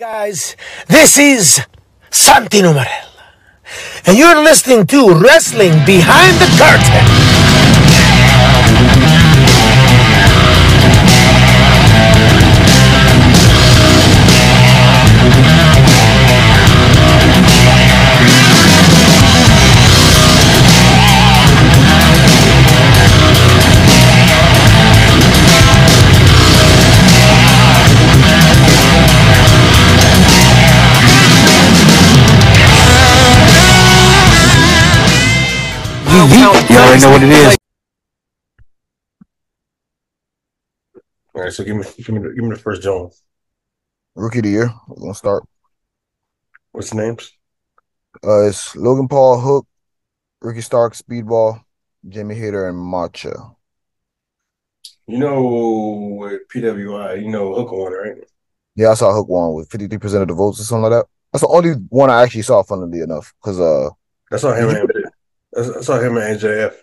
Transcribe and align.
Guys, 0.00 0.56
this 0.88 1.18
is 1.18 1.60
Santi 2.10 2.62
Numerel, 2.62 3.10
and 4.06 4.16
you're 4.16 4.42
listening 4.42 4.86
to 4.86 5.12
Wrestling 5.12 5.72
Behind 5.84 6.34
the 6.40 6.48
Curtain. 6.56 7.29
You 36.20 36.26
already 36.26 37.00
know 37.00 37.10
what 37.12 37.22
it 37.22 37.30
is. 37.30 37.56
All 41.34 41.42
right, 41.42 41.50
so 41.50 41.64
give 41.64 41.76
me 41.76 41.84
give 41.96 42.10
me 42.10 42.20
the, 42.20 42.34
give 42.34 42.44
me 42.44 42.50
the 42.50 42.60
first 42.60 42.82
Jones. 42.82 43.22
Rookie 44.14 44.40
of 44.40 44.44
the 44.44 44.50
year. 44.50 44.74
We're 44.86 45.00
gonna 45.00 45.14
start. 45.14 45.44
What's 46.72 46.90
the 46.90 46.96
names? 46.96 47.32
Uh, 48.22 48.48
it's 48.48 48.76
Logan 48.76 49.08
Paul, 49.08 49.40
Hook, 49.40 49.66
Ricky 50.42 50.60
Stark, 50.60 50.92
Speedball, 50.92 51.62
Jamie 52.06 52.34
Hayter, 52.34 52.68
and 52.68 52.76
Macha. 52.76 53.32
You 55.06 55.18
know 55.18 56.16
with 56.20 56.42
PWI, 56.54 57.22
you 57.22 57.30
know 57.30 57.54
Hook 57.54 57.72
won, 57.72 57.92
right? 57.94 58.16
Yeah, 58.76 58.90
I 58.90 58.94
saw 58.94 59.14
Hook 59.14 59.28
won 59.28 59.54
with 59.54 59.70
fifty 59.70 59.86
three 59.86 59.96
percent 59.96 60.20
of 60.20 60.28
the 60.28 60.34
votes 60.34 60.60
or 60.60 60.64
something 60.64 60.90
like 60.90 61.00
that. 61.00 61.06
That's 61.32 61.42
the 61.42 61.48
only 61.48 61.70
one 61.88 62.10
I 62.10 62.22
actually 62.22 62.42
saw. 62.42 62.62
Funnily 62.62 63.00
enough, 63.00 63.32
because 63.40 63.58
uh, 63.58 63.88
That's 64.30 64.42
not 64.42 64.58
him. 64.58 64.76
I 65.56 65.80
saw 65.80 65.98
him 65.98 66.16
and 66.16 66.40
MJF. 66.40 66.74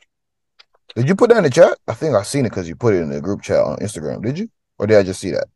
did 0.96 1.08
you 1.08 1.16
put 1.16 1.30
that 1.30 1.38
in 1.38 1.44
the 1.44 1.50
chat? 1.50 1.78
I 1.88 1.94
think 1.94 2.16
I 2.16 2.24
seen 2.24 2.46
it 2.46 2.50
because 2.50 2.68
you 2.68 2.76
put 2.76 2.94
it 2.94 3.02
in 3.02 3.10
the 3.10 3.22
group 3.22 3.42
chat 3.42 3.60
on 3.60 3.78
Instagram. 3.78 4.24
Did 4.24 4.40
you, 4.40 4.50
or 4.78 4.88
did 4.88 4.98
I 4.98 5.04
just 5.04 5.22
see 5.22 5.32
that? 5.32 5.48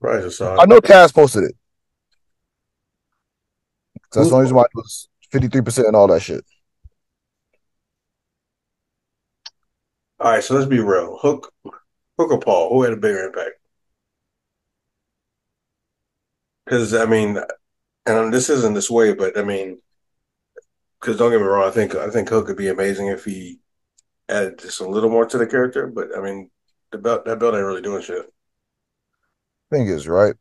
Right, 0.00 0.22
just 0.22 0.38
saw. 0.38 0.58
I 0.58 0.66
know 0.66 0.80
Cass 0.80 1.12
posted 1.12 1.44
it. 1.44 1.56
So 4.12 4.20
that's 4.20 4.30
the 4.30 4.34
only 4.34 4.44
reason 4.44 4.56
why 4.56 4.64
it 4.64 4.74
was 4.74 5.08
fifty 5.30 5.48
three 5.48 5.62
percent 5.62 5.86
and 5.86 5.96
all 5.96 6.08
that 6.08 6.20
shit. 6.20 6.44
All 10.18 10.32
right, 10.32 10.44
so 10.44 10.54
let's 10.54 10.66
be 10.66 10.80
real. 10.80 11.16
Hook, 11.18 11.52
Hook 11.64 12.30
or 12.30 12.40
Paul, 12.40 12.68
who 12.68 12.82
had 12.82 12.92
a 12.92 12.96
bigger 12.96 13.24
impact? 13.24 13.58
Because 16.64 16.92
I 16.92 17.06
mean, 17.06 17.38
and 18.06 18.32
this 18.32 18.50
isn't 18.50 18.74
this 18.74 18.90
way, 18.90 19.14
but 19.14 19.38
I 19.38 19.42
mean, 19.42 19.80
because 21.00 21.16
don't 21.16 21.30
get 21.30 21.40
me 21.40 21.46
wrong, 21.46 21.66
I 21.66 21.70
think 21.70 21.94
I 21.94 22.10
think 22.10 22.28
Hook 22.28 22.46
could 22.46 22.56
be 22.56 22.68
amazing 22.68 23.06
if 23.06 23.24
he 23.24 23.60
added 24.28 24.58
just 24.58 24.80
a 24.80 24.88
little 24.88 25.10
more 25.10 25.26
to 25.26 25.38
the 25.38 25.46
character. 25.46 25.86
But 25.86 26.16
I 26.16 26.20
mean, 26.20 26.50
the 26.92 26.98
belt 26.98 27.24
that 27.24 27.38
belt 27.38 27.54
ain't 27.54 27.64
really 27.64 27.82
doing 27.82 28.02
shit. 28.02 28.32
thing 29.70 29.88
is, 29.88 30.06
right? 30.06 30.34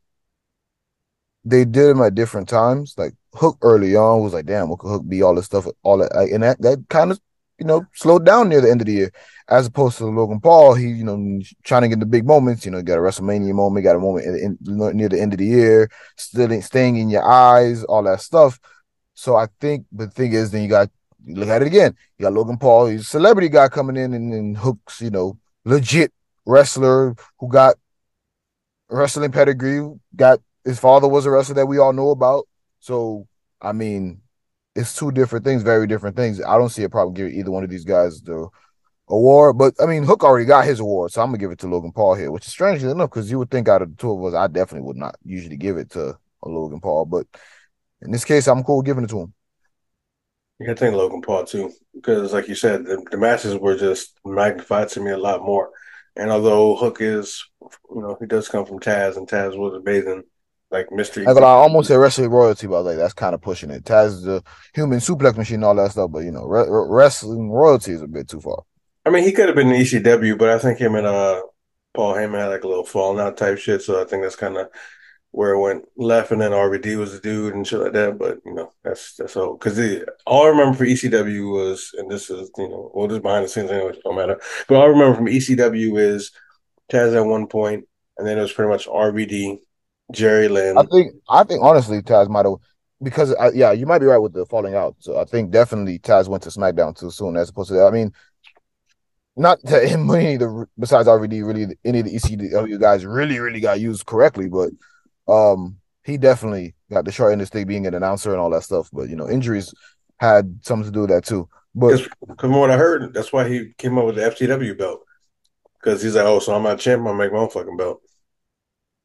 They 1.45 1.65
did 1.65 1.89
him 1.89 2.01
at 2.01 2.15
different 2.15 2.49
times. 2.49 2.95
Like 2.97 3.13
Hook 3.33 3.57
early 3.61 3.95
on 3.95 4.21
was 4.21 4.33
like, 4.33 4.45
damn, 4.45 4.69
what 4.69 4.79
could 4.79 4.89
Hook 4.89 5.07
be? 5.07 5.21
All 5.21 5.35
this 5.35 5.45
stuff, 5.45 5.67
all 5.83 5.99
that, 5.99 6.11
and 6.13 6.43
that 6.43 6.61
that 6.61 6.85
kind 6.89 7.11
of 7.11 7.19
you 7.57 7.65
know 7.65 7.85
slowed 7.93 8.25
down 8.25 8.49
near 8.49 8.61
the 8.61 8.69
end 8.69 8.81
of 8.81 8.87
the 8.87 8.93
year, 8.93 9.11
as 9.47 9.67
opposed 9.67 9.97
to 9.97 10.05
Logan 10.05 10.41
Paul. 10.41 10.73
He 10.75 10.87
you 10.87 11.03
know 11.05 11.39
trying 11.63 11.83
to 11.83 11.87
get 11.87 11.99
the 11.99 12.05
big 12.05 12.25
moments. 12.25 12.65
You 12.65 12.71
know, 12.71 12.81
got 12.81 12.97
a 12.97 13.01
WrestleMania 13.01 13.53
moment, 13.53 13.85
got 13.85 13.95
a 13.95 13.99
moment 13.99 14.25
in, 14.25 14.57
in, 14.67 14.97
near 14.97 15.09
the 15.09 15.21
end 15.21 15.33
of 15.33 15.39
the 15.39 15.45
year, 15.45 15.89
still 16.17 16.61
staying 16.61 16.97
in 16.97 17.09
your 17.09 17.23
eyes, 17.23 17.83
all 17.85 18.03
that 18.03 18.21
stuff. 18.21 18.59
So 19.19 19.35
I 19.35 19.47
think 19.59 19.85
the 19.91 20.07
thing 20.07 20.31
is, 20.31 20.49
then 20.49 20.63
you 20.63 20.69
got 20.69 20.89
look 21.27 21.49
at 21.49 21.61
it 21.61 21.67
again. 21.67 21.93
You 22.17 22.23
got 22.23 22.31
Logan 22.31 22.57
Paul, 22.57 22.85
he's 22.87 23.01
a 23.01 23.03
celebrity 23.03 23.49
guy 23.49 23.67
coming 23.67 23.97
in, 23.97 24.13
and, 24.13 24.33
and 24.33 24.57
Hook's 24.57 25.01
you 25.01 25.09
know 25.09 25.37
legit 25.65 26.13
wrestler 26.45 27.17
who 27.37 27.49
got 27.49 27.75
wrestling 28.89 29.33
pedigree. 29.33 29.85
Got 30.15 30.39
his 30.63 30.79
father 30.79 31.09
was 31.09 31.25
a 31.25 31.31
wrestler 31.31 31.55
that 31.55 31.65
we 31.65 31.79
all 31.79 31.91
know 31.91 32.11
about. 32.11 32.47
So 32.79 33.27
I 33.61 33.73
mean, 33.73 34.21
it's 34.73 34.95
two 34.95 35.11
different 35.11 35.43
things, 35.43 35.63
very 35.63 35.85
different 35.85 36.15
things. 36.15 36.41
I 36.41 36.57
don't 36.57 36.69
see 36.69 36.83
a 36.83 36.89
problem 36.89 37.13
giving 37.13 37.35
either 37.35 37.51
one 37.51 37.65
of 37.65 37.69
these 37.69 37.83
guys 37.83 38.21
the 38.21 38.47
award. 39.09 39.57
But 39.57 39.73
I 39.81 39.85
mean, 39.85 40.03
Hook 40.03 40.23
already 40.23 40.45
got 40.45 40.63
his 40.63 40.79
award, 40.79 41.11
so 41.11 41.21
I'm 41.21 41.27
gonna 41.27 41.39
give 41.39 41.51
it 41.51 41.59
to 41.59 41.67
Logan 41.67 41.91
Paul 41.91 42.15
here, 42.15 42.31
which 42.31 42.47
is 42.47 42.53
strangely 42.53 42.89
enough 42.89 43.09
because 43.09 43.29
you 43.29 43.37
would 43.39 43.51
think 43.51 43.67
out 43.67 43.81
of 43.81 43.89
the 43.89 43.97
two 43.97 44.11
of 44.13 44.23
us, 44.23 44.33
I 44.33 44.47
definitely 44.47 44.87
would 44.87 44.95
not 44.95 45.17
usually 45.25 45.57
give 45.57 45.75
it 45.75 45.91
to 45.91 46.17
Logan 46.41 46.79
Paul, 46.79 47.03
but 47.03 47.27
in 48.01 48.11
this 48.11 48.25
case, 48.25 48.47
I'm 48.47 48.63
cool 48.63 48.81
giving 48.81 49.03
it 49.03 49.09
to 49.09 49.21
him. 49.21 49.33
Yeah, 50.59 50.71
I 50.71 50.75
think 50.75 50.95
Logan 50.95 51.21
Paul 51.21 51.45
too, 51.45 51.71
because 51.95 52.33
like 52.33 52.47
you 52.47 52.55
said, 52.55 52.85
the, 52.85 53.05
the 53.11 53.17
matches 53.17 53.55
were 53.55 53.77
just 53.77 54.19
magnified 54.25 54.89
to 54.89 54.99
me 54.99 55.11
a 55.11 55.17
lot 55.17 55.41
more. 55.41 55.69
And 56.15 56.29
although 56.31 56.75
Hook 56.75 56.97
is, 56.99 57.45
you 57.61 58.01
know, 58.01 58.17
he 58.19 58.25
does 58.25 58.49
come 58.49 58.65
from 58.65 58.79
Taz, 58.79 59.15
and 59.15 59.27
Taz 59.27 59.57
was 59.57 59.73
amazing, 59.73 60.23
like 60.69 60.91
mystery. 60.91 61.25
I, 61.25 61.31
I 61.31 61.43
almost 61.43 61.87
said 61.87 61.95
wrestling 61.95 62.29
royalty, 62.29 62.67
but 62.67 62.75
I 62.75 62.79
was 62.79 62.85
like, 62.87 62.97
that's 62.97 63.13
kind 63.13 63.33
of 63.33 63.41
pushing 63.41 63.69
it. 63.69 63.85
Taz 63.85 64.07
is 64.07 64.23
the 64.23 64.43
human 64.73 64.99
suplex 64.99 65.37
machine, 65.37 65.55
and 65.55 65.65
all 65.65 65.75
that 65.75 65.91
stuff, 65.91 66.11
but 66.11 66.19
you 66.19 66.31
know, 66.31 66.45
re- 66.45 66.67
re- 66.67 66.87
wrestling 66.89 67.49
royalty 67.49 67.93
is 67.93 68.01
a 68.01 68.07
bit 68.07 68.27
too 68.27 68.41
far. 68.41 68.63
I 69.05 69.11
mean, 69.11 69.23
he 69.23 69.31
could 69.31 69.47
have 69.47 69.55
been 69.55 69.71
in 69.71 69.81
ECW, 69.81 70.37
but 70.37 70.49
I 70.49 70.59
think 70.59 70.77
him 70.79 70.95
and 70.95 71.07
uh 71.07 71.41
Paul 71.93 72.15
Heyman 72.15 72.39
had 72.39 72.47
like 72.47 72.63
a 72.63 72.67
little 72.67 72.85
falling 72.85 73.19
out 73.19 73.37
type 73.37 73.57
shit. 73.57 73.81
So 73.81 74.01
I 74.01 74.05
think 74.05 74.23
that's 74.23 74.35
kind 74.35 74.57
of 74.57 74.67
where 75.31 75.51
it 75.51 75.59
went 75.59 75.85
left. 75.95 76.31
And 76.31 76.41
then 76.41 76.51
RVD 76.51 76.97
was 76.97 77.13
the 77.13 77.19
dude 77.19 77.53
and 77.53 77.65
shit 77.65 77.79
like 77.79 77.93
that. 77.93 78.17
But 78.17 78.39
you 78.45 78.53
know, 78.53 78.71
that's 78.83 79.15
that's 79.15 79.35
all. 79.35 79.57
Because 79.57 79.79
all 80.25 80.45
I 80.45 80.49
remember 80.49 80.77
for 80.77 80.85
ECW 80.85 81.51
was, 81.53 81.93
and 81.97 82.09
this 82.09 82.29
is 82.29 82.49
you 82.57 82.69
know, 82.69 82.91
well, 82.93 83.07
this 83.07 83.19
behind 83.19 83.45
the 83.45 83.49
scenes 83.49 83.71
anyway, 83.71 83.97
don't 84.03 84.15
matter. 84.15 84.39
But 84.67 84.75
all 84.75 84.83
I 84.83 84.87
remember 84.87 85.15
from 85.15 85.27
ECW 85.27 85.99
is 85.99 86.31
Taz 86.91 87.15
at 87.15 87.25
one 87.25 87.47
point, 87.47 87.85
and 88.17 88.27
then 88.27 88.37
it 88.37 88.41
was 88.41 88.53
pretty 88.53 88.69
much 88.69 88.87
RVD, 88.87 89.59
Jerry 90.11 90.47
Lynn. 90.47 90.77
I 90.77 90.83
think 90.83 91.13
I 91.29 91.43
think 91.43 91.61
honestly 91.63 92.01
Taz 92.01 92.29
might 92.29 92.45
have 92.45 92.55
because 93.01 93.33
I, 93.35 93.51
yeah, 93.51 93.71
you 93.71 93.85
might 93.85 93.99
be 93.99 94.05
right 94.05 94.17
with 94.17 94.33
the 94.33 94.45
falling 94.45 94.75
out. 94.75 94.95
So 94.99 95.19
I 95.19 95.25
think 95.25 95.51
definitely 95.51 95.99
Taz 95.99 96.27
went 96.27 96.43
to 96.43 96.49
SmackDown 96.49 96.97
too 96.97 97.11
soon 97.11 97.37
as 97.37 97.49
opposed 97.49 97.69
to 97.69 97.75
that. 97.75 97.87
I 97.87 97.91
mean, 97.91 98.11
not 99.35 99.59
that 99.63 99.83
any 99.83 100.33
of 100.33 100.39
the 100.39 100.67
besides 100.77 101.07
RVD 101.07 101.45
really 101.45 101.75
any 101.85 101.99
of 101.99 102.05
the 102.05 102.15
ECW 102.15 102.79
guys 102.79 103.05
really 103.05 103.39
really 103.39 103.59
got 103.59 103.79
used 103.79 104.05
correctly, 104.05 104.49
but 104.49 104.69
um 105.29 105.77
he 106.03 106.17
definitely 106.17 106.75
got 106.91 107.05
the 107.05 107.11
short 107.11 107.31
end 107.31 107.41
of 107.41 107.45
the 107.47 107.57
stick 107.57 107.67
being 107.67 107.85
an 107.87 107.93
announcer 107.93 108.31
and 108.31 108.39
all 108.39 108.49
that 108.51 108.63
stuff. 108.63 108.89
But 108.93 109.09
you 109.09 109.15
know 109.15 109.29
injuries 109.29 109.73
had 110.19 110.59
something 110.63 110.85
to 110.85 110.91
do 110.91 111.01
with 111.01 111.09
that 111.11 111.25
too. 111.25 111.47
But 111.75 111.97
Because 111.97 112.07
from 112.39 112.53
what 112.53 112.71
I 112.71 112.77
heard, 112.77 113.13
that's 113.13 113.33
why 113.33 113.47
he 113.47 113.73
came 113.77 113.97
up 113.97 114.05
with 114.05 114.15
the 114.15 114.25
FTW 114.25 114.77
belt. 114.77 115.01
Because 115.79 116.01
he's 116.01 116.15
like, 116.15 116.25
oh, 116.25 116.39
so 116.39 116.55
I'm 116.55 116.63
not 116.63 116.79
champ, 116.79 117.05
I'll 117.07 117.13
make 117.13 117.31
my 117.31 117.39
own 117.39 117.49
fucking 117.49 117.77
belt. 117.77 118.01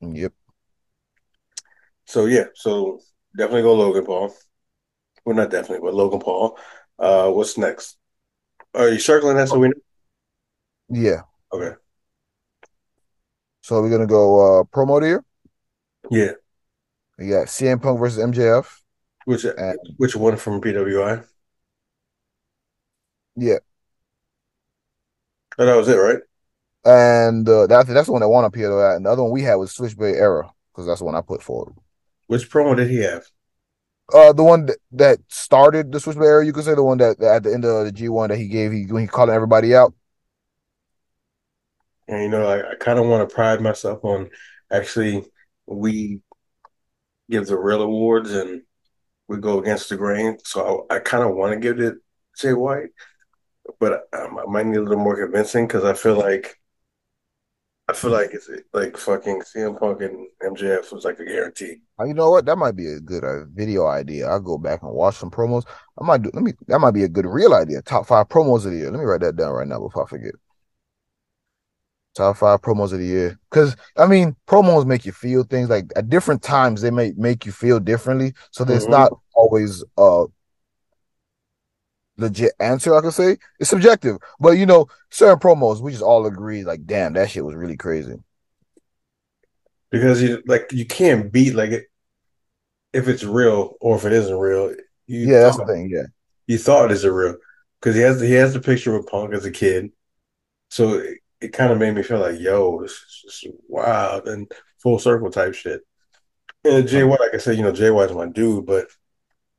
yep, 0.01 0.33
So 2.07 2.27
yeah, 2.27 2.47
so 2.55 3.01
definitely 3.37 3.63
go 3.63 3.75
Logan 3.75 4.05
Paul. 4.05 4.35
Well, 5.25 5.37
not 5.37 5.51
definitely, 5.51 5.81
but 5.87 5.95
Logan 5.95 6.21
Paul. 6.21 6.59
Uh, 6.99 7.31
what's 7.31 7.59
next? 7.59 7.97
Are 8.75 8.89
you 8.91 8.99
circling 9.01 9.37
that 9.37 9.49
so 9.51 9.59
we 9.59 9.69
know? 9.69 9.75
yeah. 10.89 11.23
Okay. 11.53 11.75
So 13.63 13.81
we're 13.81 13.91
gonna 13.91 14.07
go 14.07 14.61
uh 14.61 14.65
promo 14.65 15.03
here. 15.05 15.25
Yeah. 16.11 16.33
We 17.19 17.29
got 17.29 17.47
CM 17.49 17.81
Punk 17.81 17.99
versus 17.99 18.19
MJF. 18.19 18.81
Which 19.25 19.45
And- 19.45 19.79
which 19.97 20.17
one 20.17 20.37
from 20.37 20.61
PWI? 20.61 21.25
Yeah. 23.37 23.59
Oh, 25.59 25.67
that 25.67 25.77
was 25.77 25.89
it, 25.89 25.95
right? 25.97 26.19
And 26.85 27.49
uh, 27.49 27.67
that, 27.67 27.87
that's 27.87 28.07
the 28.07 28.13
one 28.13 28.21
that 28.21 28.29
won 28.29 28.45
on 28.45 28.51
PLO. 28.51 28.97
And 28.97 29.07
the 29.07 29.11
other 29.11 29.23
one 29.23 29.33
we 29.33 29.43
had 29.43 29.55
was 29.55 29.73
Switchblade 29.73 30.17
Era 30.17 30.51
because 30.73 30.87
that's 30.87 31.01
the 31.01 31.05
one 31.07 31.15
I 31.15 31.23
put 31.23 31.43
forward. 31.43 31.75
Which 32.27 32.51
promo 32.51 32.77
did 32.77 32.91
he 32.91 32.99
have? 32.99 33.25
Uh, 34.13 34.33
the 34.33 34.45
one 34.45 34.67
that, 34.67 34.77
that 34.93 35.19
started 35.29 35.91
the 35.91 36.01
Switchblade 36.01 36.29
Era, 36.29 36.45
you 36.45 36.53
could 36.53 36.65
say 36.65 36.75
the 36.75 36.83
one 36.83 36.99
that, 36.99 37.19
that 37.21 37.37
at 37.37 37.43
the 37.45 37.55
end 37.55 37.65
of 37.65 37.85
the 37.87 37.93
G 37.93 38.09
one 38.09 38.29
that 38.31 38.37
he 38.37 38.49
gave, 38.49 38.73
he 38.73 38.85
when 38.87 39.03
he 39.03 39.09
calling 39.09 39.35
everybody 39.35 39.75
out. 39.75 39.95
And 42.07 42.23
you 42.23 42.29
know, 42.29 42.47
I, 42.47 42.73
I 42.73 42.75
kind 42.75 42.99
of 42.99 43.07
want 43.07 43.27
to 43.27 43.35
pride 43.35 43.63
myself 43.63 44.05
on 44.05 44.29
actually 44.71 45.25
we 45.67 46.21
give 47.31 47.47
the 47.47 47.57
real 47.59 47.83
awards 47.83 48.33
and 48.33 48.63
we 49.29 49.39
go 49.39 49.61
against 49.61 49.89
the 49.89 49.97
grain. 49.97 50.39
So 50.45 50.87
I, 50.91 50.97
I 50.97 51.01
kind 51.01 51.25
of 51.25 51.37
want 51.37 51.55
to 51.55 51.61
give 51.61 51.81
it 51.81 51.97
Jay 52.39 52.53
White, 52.55 52.91
but 53.81 54.05
I, 54.13 54.27
I 54.27 54.47
might 54.49 54.67
need 54.67 54.79
a 54.79 54.83
little 54.83 55.03
more 55.05 55.17
convincing 55.17 55.67
because 55.67 55.85
I 55.85 55.95
feel 55.95 56.17
like 56.17 56.59
I 57.89 57.93
feel 57.93 58.13
like 58.13 58.31
it's 58.33 58.49
like 58.73 58.97
fucking 58.97 59.43
CM 59.43 59.79
Punk 59.79 60.01
and 60.01 60.29
MJF 60.43 60.91
was 60.91 61.05
like 61.05 61.19
a 61.19 61.25
guarantee. 61.25 61.83
Uh, 62.01 62.05
You 62.05 62.15
know 62.15 62.31
what? 62.31 62.47
That 62.47 62.57
might 62.57 62.77
be 62.77 62.87
a 62.87 63.01
good 63.01 63.25
uh, 63.25 63.45
video 63.53 63.87
idea. 63.87 64.27
I'll 64.27 64.41
go 64.41 64.57
back 64.57 64.83
and 64.83 64.93
watch 64.93 65.17
some 65.17 65.31
promos. 65.31 65.65
I 66.01 66.05
might 66.05 66.23
do. 66.23 66.31
Let 66.33 66.43
me. 66.43 66.53
That 66.69 66.79
might 66.79 66.93
be 66.93 67.05
a 67.05 67.09
good 67.09 67.27
real 67.27 67.53
idea. 67.55 67.83
Top 67.83 68.07
five 68.07 68.29
promos 68.29 68.65
of 68.65 68.73
the 68.73 68.79
year. 68.79 68.91
Let 68.91 69.01
me 69.01 69.05
write 69.05 69.21
that 69.21 69.37
down 69.37 69.53
right 69.53 69.69
now 69.69 69.81
before 69.81 70.05
I 70.05 70.09
forget. 70.09 70.33
Top 72.15 72.37
five 72.37 72.63
promos 72.63 72.93
of 72.93 73.01
the 73.01 73.07
year. 73.07 73.39
Because 73.51 73.77
I 73.97 74.07
mean, 74.07 74.37
promos 74.47 74.87
make 74.87 75.05
you 75.05 75.13
feel 75.13 75.43
things 75.45 75.69
like 75.69 75.87
at 75.97 76.09
different 76.09 76.43
times 76.43 76.81
they 76.81 76.91
may 76.91 77.13
make 77.17 77.45
you 77.45 77.53
feel 77.53 77.81
differently. 77.81 78.35
So 78.53 78.65
there's 78.65 78.87
Mhm. 78.87 78.91
not 78.91 79.13
always 79.35 79.83
a 79.99 80.27
legit 82.17 82.53
answer. 82.61 82.95
I 82.95 83.01
could 83.01 83.13
say 83.13 83.37
it's 83.59 83.71
subjective, 83.71 84.19
but 84.41 84.53
you 84.53 84.67
know, 84.67 84.87
certain 85.11 85.39
promos 85.39 85.81
we 85.81 85.91
just 85.91 86.03
all 86.03 86.27
agree 86.27 86.65
like, 86.65 86.87
damn, 86.87 87.15
that 87.15 87.31
shit 87.31 87.45
was 87.45 87.57
really 87.57 87.77
crazy. 87.77 88.17
because 89.91 90.23
you 90.23 90.43
like 90.47 90.73
you 90.73 90.85
can't 90.85 91.33
beat 91.33 91.55
like 91.55 91.71
it 91.71 91.85
if 92.93 93.09
it's 93.09 93.25
real 93.25 93.75
or 93.81 93.97
if 93.97 94.05
it 94.05 94.13
isn't 94.13 94.37
real. 94.39 94.75
You 95.07 95.21
yeah, 95.29 95.41
that's 95.43 95.57
the 95.57 95.67
thing. 95.67 95.91
Yeah, 95.91 96.05
you 96.47 96.59
thought 96.59 96.91
it's 96.91 97.05
a 97.05 97.13
real 97.13 97.37
because 97.81 97.95
he 97.97 98.03
has 98.03 98.21
he 98.21 98.33
has 98.33 98.55
the 98.55 98.61
picture 98.61 98.97
with 98.97 99.07
Punk 99.07 99.35
as 99.35 99.45
a 99.45 99.51
kid, 99.51 99.91
so 100.71 101.03
it, 101.45 101.53
kind 101.53 101.73
of 101.73 101.79
made 101.79 101.95
me 101.95 102.03
feel 102.03 102.21
like 102.21 102.41
yo, 102.41 102.81
this 102.83 102.93
is 102.93 103.23
just 103.43 103.55
wild 103.69 104.29
and 104.29 104.51
full 104.83 104.99
circle 104.99 105.31
type 105.31 105.55
shit. 105.55 105.83
And 106.65 106.89
Jay 106.89 107.05
White, 107.05 107.21
like 107.21 107.35
I 107.35 107.39
said, 107.39 107.57
you 107.57 107.63
know, 107.63 107.73
Jay 107.73 107.91
White's 107.91 108.13
my 108.13 108.27
dude, 108.29 108.67
but 108.67 108.89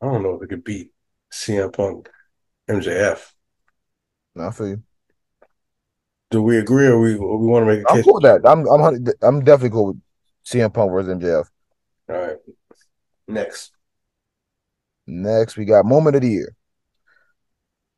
I 0.02 0.08
don't 0.08 0.24
know 0.24 0.36
if 0.36 0.44
it 0.44 0.48
could 0.50 0.64
beat 0.64 0.92
CM 1.32 1.72
Punk, 1.74 2.10
MJF. 2.70 3.32
no, 4.36 4.48
I 4.48 4.52
feel 4.52 4.68
you. 4.68 4.84
Do 6.30 6.42
we 6.42 6.58
agree 6.60 6.88
or 6.88 7.00
we 7.00 7.16
or 7.16 7.38
we 7.40 7.48
want 7.48 7.64
to 7.66 7.72
make 7.76 7.82
a 7.82 7.86
I'm 7.90 7.98
case? 7.98 8.06
cool 8.06 8.16
with 8.16 8.24
that. 8.24 8.42
I'm 8.48 8.68
I'm 8.68 9.06
I'm 9.22 9.44
definitely 9.44 9.70
cool 9.72 9.88
with 9.88 10.02
CM 10.46 10.74
Punk 10.74 10.92
versus 10.92 11.10
MJF. 11.14 11.46
All 12.10 12.16
right, 12.16 12.38
next. 13.28 13.72
Next, 15.08 15.58
we 15.58 15.66
got 15.66 15.86
moment 15.86 16.16
of 16.16 16.22
the 16.22 16.30
year. 16.30 16.56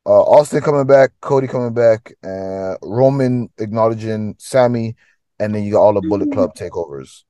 Uh, 0.08 0.22
Austin 0.22 0.62
coming 0.62 0.86
back, 0.86 1.10
Cody 1.20 1.46
coming 1.46 1.74
back, 1.74 2.14
uh, 2.24 2.76
Roman 2.80 3.50
acknowledging 3.58 4.36
Sami, 4.38 4.96
and 5.38 5.54
then 5.54 5.64
you 5.64 5.72
got 5.72 5.82
all 5.82 5.92
the 5.92 6.00
Bullet 6.00 6.32
Club 6.32 6.54
takeovers, 6.54 7.24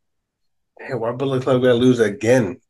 Hey, 0.79 0.95
why 0.95 1.11
Bullet 1.11 1.43
Club 1.43 1.61
got 1.61 1.69
to 1.69 1.75
lose 1.75 1.99
again? 1.99 2.61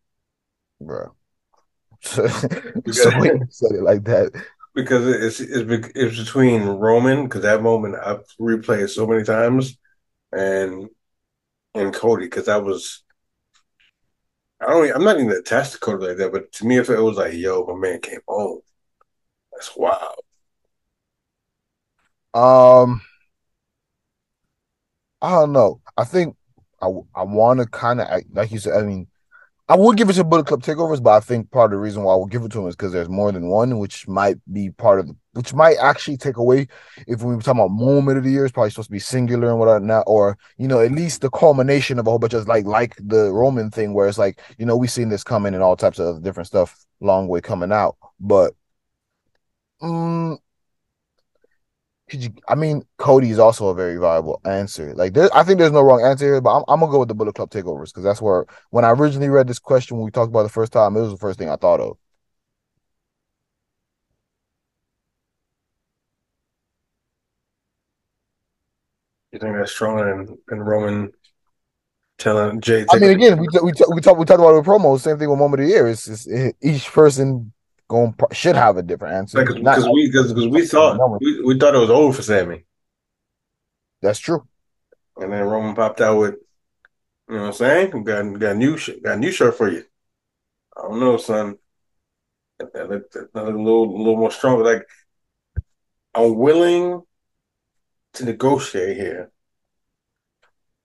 bro. 0.81 1.15
so 2.01 2.23
when 2.23 3.37
you 3.41 3.47
said 3.51 3.73
it 3.73 3.83
like 3.83 4.05
that, 4.05 4.33
because 4.75 5.07
it's 5.07 5.41
it's 5.41 5.91
it's 5.95 6.19
between 6.19 6.63
Roman 6.63 7.25
because 7.25 7.43
that 7.43 7.63
moment 7.63 7.97
I've 8.03 8.25
replayed 8.41 8.89
so 8.89 9.07
many 9.07 9.25
times, 9.25 9.77
and 10.33 10.89
and 11.75 11.93
Cody 11.93 12.25
because 12.25 12.47
that 12.47 12.65
was 12.65 13.03
I 14.59 14.69
don't 14.69 14.91
I'm 14.95 15.05
not 15.05 15.19
even 15.21 15.33
attached 15.33 15.73
to 15.73 15.79
Cody 15.79 16.07
like 16.07 16.17
that, 16.17 16.33
but 16.33 16.51
to 16.53 16.67
me 16.67 16.79
if 16.79 16.89
it 16.89 16.99
was 16.99 17.19
like 17.19 17.35
yo 17.35 17.67
my 17.67 17.75
man 17.75 18.01
came 18.01 18.21
home, 18.27 18.61
that's 19.59 19.77
wild. 19.77 20.21
um, 22.35 23.03
I 25.21 25.31
don't 25.31 25.53
know. 25.53 25.81
I 25.97 26.05
think 26.05 26.37
I 26.81 26.87
I 27.15 27.25
want 27.25 27.61
to 27.61 27.67
kind 27.67 28.01
of 28.01 28.23
like 28.33 28.53
you 28.53 28.59
said. 28.59 28.75
I 28.75 28.83
mean, 28.87 29.09
I 29.69 29.77
would 29.77 29.97
give 29.99 30.11
it 30.11 30.15
to 30.15 30.25
Bullet 30.25 30.47
Club 30.47 30.63
takeovers, 30.63 31.03
but 31.03 31.13
I 31.17 31.21
think 31.21 31.51
part 31.51 31.73
of 31.73 31.79
the 31.79 31.83
reason 31.83 32.05
why 32.05 32.15
I 32.15 32.17
will 32.17 32.27
give 32.27 32.43
it 32.45 32.53
to 32.53 32.61
him 32.63 32.69
is 32.69 32.77
because 32.77 32.93
there's 32.93 33.09
more 33.09 33.33
than 33.33 33.49
one, 33.49 33.79
which 33.79 34.09
might 34.09 34.39
be 34.53 34.71
part 34.71 35.01
of 35.01 35.09
the, 35.09 35.17
which 35.33 35.55
might 35.55 35.77
actually 35.79 36.17
take 36.19 36.37
away 36.39 36.69
if 37.07 37.23
we 37.23 37.35
were 37.37 37.43
talking 37.43 37.61
about 37.61 37.71
moment 37.71 38.19
of 38.19 38.25
the 38.25 38.31
year, 38.31 38.45
it's 38.45 38.53
probably 38.53 38.71
supposed 38.71 38.89
to 38.89 38.93
be 38.93 38.99
singular 39.01 39.51
and 39.51 39.59
whatnot, 39.59 40.05
or 40.07 40.39
you 40.59 40.69
know, 40.69 40.81
at 40.81 40.93
least 40.93 41.23
the 41.23 41.31
culmination 41.31 41.99
of 41.99 42.07
a 42.07 42.11
whole 42.11 42.19
bunch 42.21 42.35
of 42.35 42.49
like 42.49 42.67
like 42.67 42.97
the 42.99 43.33
Roman 43.33 43.71
thing, 43.71 43.95
where 43.95 44.09
it's 44.09 44.19
like 44.19 44.41
you 44.59 44.67
know 44.67 44.77
we've 44.77 44.91
seen 44.91 45.09
this 45.11 45.25
coming 45.25 45.55
and 45.55 45.63
all 45.63 45.77
types 45.77 45.99
of 45.99 46.23
different 46.23 46.47
stuff, 46.49 46.87
long 47.01 47.29
way 47.29 47.41
coming 47.41 47.73
out, 47.73 47.97
but. 48.21 48.55
Mm, 49.83 50.39
could 52.09 52.25
you? 52.25 52.31
I 52.49 52.55
mean, 52.55 52.85
Cody 52.97 53.31
is 53.31 53.39
also 53.39 53.69
a 53.69 53.75
very 53.75 53.97
viable 53.99 54.41
answer. 54.45 54.95
Like, 54.95 55.13
there, 55.13 55.29
I 55.35 55.45
think 55.45 55.59
there's 55.59 55.73
no 55.73 55.83
wrong 55.83 56.03
answer 56.03 56.25
here, 56.25 56.41
but 56.41 56.57
I'm, 56.57 56.65
I'm 56.69 56.81
gonna 56.81 56.91
go 56.93 57.01
with 57.01 57.09
the 57.09 57.15
Bullet 57.15 57.35
Club 57.35 57.51
takeovers 57.51 57.87
because 57.87 58.03
that's 58.05 58.23
where 58.23 58.47
when 58.71 58.85
I 58.85 58.91
originally 58.91 59.29
read 59.29 59.47
this 59.47 59.59
question 59.59 59.97
when 59.97 60.05
we 60.05 60.11
talked 60.11 60.31
about 60.31 60.41
it 60.41 60.45
the 60.45 60.49
first 60.51 60.73
time, 60.73 60.97
it 60.97 61.01
was 61.01 61.13
the 61.13 61.19
first 61.19 61.39
thing 61.39 61.51
I 61.51 61.57
thought 61.57 61.81
of. 61.81 61.99
You 69.33 69.39
think 69.39 69.57
that's 69.57 69.73
stronger 69.73 70.17
than, 70.17 70.39
than 70.49 70.61
Roman 70.61 71.13
telling 72.17 72.63
Jay? 72.63 72.87
I 72.91 72.99
mean, 72.99 73.11
again, 73.11 73.39
we 73.39 73.47
we 73.53 73.67
we 73.67 73.73
talked 73.73 73.93
we 73.93 74.01
talked 74.01 74.41
about 74.41 74.53
the 74.53 74.61
with 74.61 74.67
promos. 74.67 75.01
Same 75.01 75.19
thing 75.19 75.29
with 75.29 75.39
moment 75.39 75.61
of 75.61 75.69
the 75.69 75.75
year. 75.75 75.87
It's, 75.89 76.09
it's 76.09 76.57
each 76.63 76.91
person 76.91 77.53
going 77.89 78.15
should 78.33 78.55
have 78.57 78.77
a 78.77 78.83
different 78.83 79.15
answer. 79.15 79.41
because 79.45 79.57
Not- 79.63 79.93
we 79.93 80.07
because 80.11 80.33
we 80.35 80.67
thought 80.67 81.21
we, 81.21 81.43
we 81.43 81.59
thought 81.59 81.75
it 81.75 81.79
was 81.79 81.91
over 81.91 82.13
for 82.13 82.23
Sami, 82.23 82.65
that's 84.03 84.19
true. 84.19 84.47
and 85.17 85.33
then 85.33 85.43
Roman 85.45 85.75
popped 85.75 86.01
out 86.01 86.19
with 86.19 86.35
you 87.29 87.35
know 87.37 87.41
what 87.43 87.47
I'm 87.49 87.53
saying 87.55 87.91
we 87.93 88.03
got 88.03 88.23
got 88.39 88.53
a 88.53 88.59
new 88.59 88.79
got 89.03 89.19
new 89.19 89.33
shirt 89.33 89.57
for 89.57 89.71
you. 89.71 89.85
I 90.77 90.83
don't 90.83 91.01
know, 91.01 91.17
son. 91.17 91.59
That, 92.59 92.73
that, 92.73 92.89
look- 92.91 93.11
that 93.13 93.35
look 93.35 93.55
a 93.55 93.59
little 93.59 93.85
a 93.85 93.99
little 93.99 94.17
more 94.17 94.31
stronger. 94.31 94.65
Like 94.65 94.87
I'm 96.15 96.37
willing 96.37 97.03
to 98.15 98.25
negotiate 98.25 98.97
here. 98.97 99.31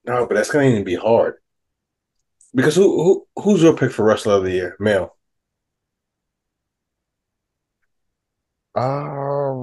No, 0.05 0.25
but 0.25 0.35
that's 0.35 0.51
gonna 0.51 0.65
even 0.67 0.83
be 0.83 0.95
hard. 0.95 1.35
Because 2.55 2.75
who 2.75 3.03
who 3.35 3.41
who's 3.41 3.61
your 3.63 3.75
pick 3.75 3.91
for 3.91 4.03
wrestler 4.05 4.33
of 4.35 4.43
the 4.43 4.51
year? 4.51 4.75
Male. 4.79 5.15
Uh, 8.75 9.53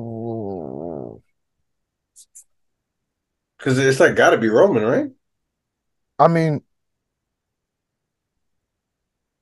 Because 3.60 3.78
it's 3.78 4.00
like 4.00 4.16
gotta 4.16 4.38
be 4.38 4.48
Roman, 4.48 4.84
right? 4.84 5.10
I 6.18 6.28
mean, 6.28 6.62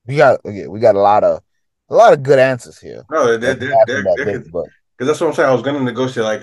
we 0.07 0.17
got 0.17 0.41
again, 0.45 0.71
we 0.71 0.81
got 0.81 0.97
a 0.97 1.01
lot 1.01 1.23
of 1.23 1.41
a 1.89 1.95
lot 1.95 2.13
of 2.13 2.23
good 2.23 2.39
answers 2.39 2.79
here. 2.79 3.05
No, 3.11 3.37
they 3.37 3.55
That's 3.55 3.61
they 3.61 3.67
after 3.67 3.95
they 3.95 4.03
that 4.03 4.17
they 4.19 4.33
date, 4.39 4.53
but 4.53 4.67
because 4.97 5.07
that's 5.07 5.21
what 5.21 5.29
I'm 5.29 5.35
saying. 5.35 5.49
I 5.49 5.53
was 5.53 5.63
gonna 5.63 5.81
negotiate 5.81 6.25
like 6.25 6.43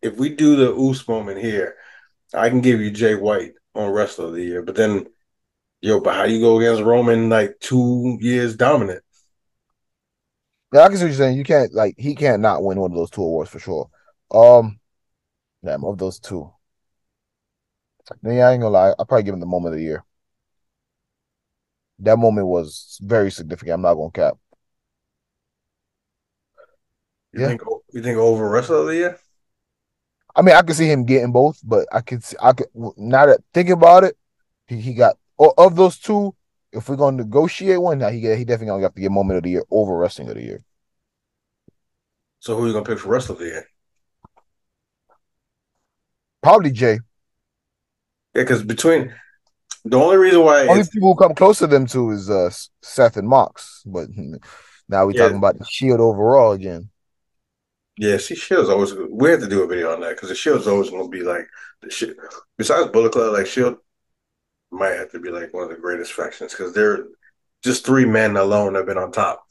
if 0.00 0.16
we 0.16 0.30
do 0.30 0.56
the 0.56 0.72
Oos 0.72 1.06
moment 1.06 1.40
here, 1.40 1.76
I 2.34 2.48
can 2.48 2.60
give 2.60 2.80
you 2.80 2.90
Jay 2.90 3.14
White 3.14 3.52
on 3.76 3.92
wrestler 3.92 4.26
of 4.26 4.32
the 4.34 4.42
year, 4.42 4.62
but 4.62 4.74
then 4.74 5.06
yo, 5.80 6.00
but 6.00 6.14
how 6.14 6.26
do 6.26 6.32
you 6.32 6.40
go 6.40 6.58
against 6.58 6.82
Roman 6.82 7.28
like 7.28 7.60
two 7.60 8.18
years 8.20 8.56
dominant? 8.56 9.04
Yeah, 10.72 10.80
I 10.80 10.88
can 10.88 10.96
see 10.96 11.04
what 11.04 11.08
you're 11.08 11.16
saying. 11.16 11.36
You 11.36 11.44
can't 11.44 11.72
like 11.74 11.94
he 11.98 12.14
can't 12.14 12.40
not 12.40 12.62
win 12.62 12.80
one 12.80 12.90
of 12.92 12.96
those 12.96 13.10
two 13.10 13.22
awards 13.22 13.50
for 13.50 13.58
sure. 13.58 13.90
Um, 14.30 14.80
damn, 15.64 15.84
of 15.84 15.98
those 15.98 16.18
two. 16.18 16.50
Yeah, 18.22 18.48
I 18.48 18.52
ain't 18.52 18.62
gonna 18.62 18.70
lie. 18.70 18.94
I'll 18.98 19.04
probably 19.06 19.22
give 19.24 19.34
him 19.34 19.40
the 19.40 19.46
moment 19.46 19.74
of 19.74 19.78
the 19.78 19.84
year. 19.84 20.04
That 22.00 22.18
moment 22.18 22.46
was 22.46 22.98
very 23.02 23.30
significant. 23.30 23.74
I'm 23.74 23.82
not 23.82 23.94
gonna 23.94 24.10
cap. 24.10 24.38
You 27.32 27.40
Yeah. 27.40 27.48
think 27.48 27.62
you 27.92 28.02
think 28.02 28.18
over 28.18 28.48
wrestler 28.48 28.76
of 28.78 28.86
the 28.86 28.94
year? 28.96 29.18
I 30.34 30.42
mean, 30.42 30.54
I 30.54 30.62
could 30.62 30.76
see 30.76 30.90
him 30.90 31.04
getting 31.04 31.32
both, 31.32 31.60
but 31.62 31.86
I 31.92 32.00
could 32.00 32.24
see, 32.24 32.36
I 32.40 32.52
could 32.52 32.68
now 32.96 33.26
that 33.26 33.40
thinking 33.52 33.74
about 33.74 34.04
it, 34.04 34.16
he, 34.66 34.80
he 34.80 34.94
got 34.94 35.16
of 35.38 35.76
those 35.76 35.98
two. 35.98 36.34
If 36.72 36.88
we're 36.88 36.96
gonna 36.96 37.18
negotiate 37.18 37.80
one, 37.80 37.98
now 37.98 38.08
he 38.10 38.20
get 38.20 38.38
he 38.38 38.44
definitely 38.44 38.68
gonna 38.68 38.82
have 38.82 38.94
to 38.94 39.00
get 39.00 39.10
moment 39.12 39.36
of 39.38 39.42
the 39.44 39.50
year 39.50 39.64
over 39.70 39.96
wrestling 39.96 40.28
of 40.28 40.34
the 40.36 40.42
year. 40.42 40.64
So 42.40 42.56
who 42.56 42.64
are 42.64 42.66
you 42.66 42.72
gonna 42.74 42.84
pick 42.84 42.98
for 42.98 43.08
wrestler 43.08 43.34
of 43.36 43.38
the 43.38 43.46
year? 43.46 43.66
Probably 46.42 46.70
Jay. 46.72 46.98
Yeah, 48.34 48.42
because 48.42 48.62
between 48.62 49.14
the 49.84 49.98
only 49.98 50.16
reason 50.18 50.42
why 50.42 50.68
Only 50.68 50.84
people 50.92 51.14
who 51.14 51.16
come 51.16 51.34
close 51.34 51.58
to 51.58 51.66
them 51.66 51.86
two 51.86 52.10
is 52.10 52.30
uh 52.30 52.50
Seth 52.82 53.16
and 53.16 53.28
Mox, 53.28 53.82
but 53.86 54.08
now 54.88 55.06
we're 55.06 55.12
Yeah. 55.12 55.18
talking 55.18 55.36
about 55.36 55.58
the 55.58 55.64
Shield 55.64 56.00
overall 56.00 56.52
again. 56.52 56.90
yeah, 57.98 58.16
see, 58.16 58.34
Shield's 58.34 58.68
always 58.70 58.94
we 59.10 59.30
have 59.30 59.40
to 59.40 59.48
do 59.48 59.62
a 59.62 59.66
video 59.66 59.92
on 59.92 60.00
that 60.00 60.10
because 60.16 60.28
the 60.30 60.34
Shield's 60.34 60.66
always 60.66 60.90
gonna 60.90 61.08
be 61.08 61.22
like 61.22 61.46
the 61.82 61.90
shit. 61.90 62.16
Besides 62.56 62.90
Bullet 62.90 63.12
Club, 63.12 63.32
like 63.34 63.46
Shield 63.46 63.76
might 64.72 64.94
have 64.94 65.10
to 65.12 65.20
be 65.20 65.30
like 65.30 65.52
one 65.52 65.64
of 65.64 65.70
the 65.70 65.76
greatest 65.76 66.12
factions 66.12 66.52
because 66.52 66.72
they're 66.72 67.06
just 67.62 67.84
three 67.86 68.04
men 68.04 68.36
alone 68.36 68.74
have 68.74 68.86
been 68.86 68.98
on 68.98 69.12
top, 69.12 69.46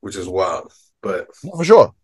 which 0.00 0.16
is 0.16 0.28
wild. 0.28 0.72
But 1.02 1.34
for 1.36 1.64
sure. 1.64 1.94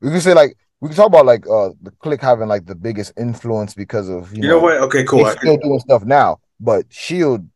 We 0.00 0.10
can 0.10 0.20
say 0.20 0.34
like 0.34 0.56
we 0.80 0.88
can 0.88 0.96
talk 0.96 1.06
about 1.06 1.26
like 1.26 1.46
uh 1.46 1.70
the 1.80 1.92
Kliq 1.92 2.20
having 2.20 2.48
like 2.48 2.66
the 2.66 2.74
biggest 2.74 3.12
influence 3.16 3.74
because 3.74 4.08
of 4.08 4.36
you, 4.36 4.42
you 4.42 4.48
know 4.48 4.58
what? 4.58 4.76
Okay, 4.78 5.04
cool. 5.04 5.24
They 5.24 5.30
I 5.30 5.36
still 5.36 5.56
doing 5.56 5.80
stuff 5.80 6.04
now, 6.04 6.40
but 6.60 6.92
Shield 6.92 7.48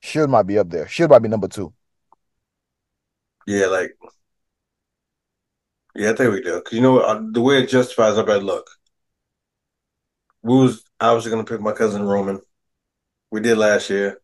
Shield 0.00 0.30
might 0.30 0.46
be 0.46 0.58
up 0.58 0.70
there. 0.70 0.86
Shield 0.86 1.10
might 1.10 1.22
be 1.22 1.28
number 1.28 1.48
two. 1.48 1.72
yeah, 3.46 3.66
like 3.66 3.96
yeah, 5.94 6.10
I 6.10 6.14
think 6.14 6.32
we 6.32 6.42
do 6.42 6.56
because 6.56 6.74
you 6.74 6.82
know 6.82 6.98
uh, 6.98 7.20
the 7.32 7.40
way 7.40 7.62
it 7.62 7.68
justifies. 7.68 8.18
I 8.18 8.22
bet 8.22 8.42
look, 8.42 8.70
we 10.42 10.56
was 10.56 10.85
obviously 11.00 11.30
gonna 11.30 11.44
pick 11.44 11.60
my 11.60 11.72
cousin 11.72 12.02
Roman. 12.02 12.40
We 13.30 13.40
did 13.40 13.58
last 13.58 13.90
year. 13.90 14.20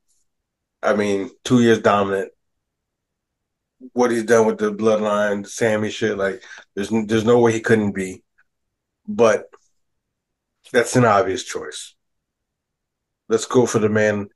I 0.83 0.95
mean, 0.95 1.31
two 1.45 1.63
years 1.63 1.81
dominant. 1.81 2.33
What 3.95 4.11
he's 4.11 4.25
done 4.25 4.47
with 4.47 4.59
the 4.59 4.73
bloodline, 4.73 5.47
Sami 5.47 5.91
shit, 5.91 6.17
like 6.17 6.43
there's 6.75 6.91
there's 7.07 7.25
no 7.25 7.39
way 7.41 7.53
he 7.53 7.61
couldn't 7.61 7.93
be. 7.93 8.23
but 9.09 9.47
that's 10.73 10.97
an 10.97 11.05
obvious 11.05 11.45
choice. 11.45 11.95
Let's 13.29 13.47
go 13.47 13.67
for 13.67 13.79
the 13.79 13.89
man 13.89 14.29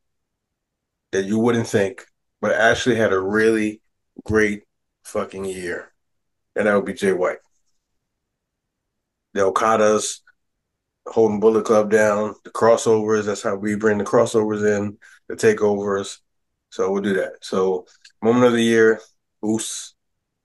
that 1.12 1.24
you 1.24 1.38
wouldn't 1.38 1.66
think, 1.68 2.06
but 2.40 2.52
actually 2.52 2.96
had 2.96 3.12
a 3.12 3.20
really 3.20 3.80
great 4.24 4.64
fucking 5.04 5.44
year, 5.44 5.92
and 6.54 6.66
that 6.66 6.74
would 6.74 6.84
be 6.84 6.94
Jay 6.94 7.12
White. 7.12 7.38
The 9.34 9.40
Okadas 9.42 10.20
holding 11.06 11.40
Bullet 11.40 11.64
Club 11.64 11.90
down, 11.90 12.34
the 12.44 12.50
crossovers. 12.50 13.24
That's 13.24 13.42
how 13.42 13.56
we 13.56 13.76
bring 13.76 13.98
the 13.98 14.04
crossovers 14.04 14.64
in, 14.78 14.98
the 15.28 15.34
takeovers. 15.34 16.18
So 16.70 16.90
we'll 16.90 17.02
do 17.02 17.14
that. 17.14 17.36
So 17.42 17.86
moment 18.22 18.46
of 18.46 18.52
the 18.52 18.62
year, 18.62 19.00
Oos, 19.44 19.94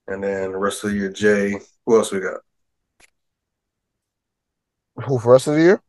and 0.07 0.23
then 0.23 0.51
the 0.51 0.57
rest 0.57 0.83
of 0.83 0.91
the 0.91 0.97
year, 0.97 1.11
Jay. 1.11 1.59
Who 1.85 1.97
else 1.97 2.11
we 2.11 2.19
got? 2.19 2.41
Who 5.05 5.19
for 5.19 5.33
rest 5.33 5.47
of 5.47 5.55
the 5.55 5.61
year? 5.61 5.81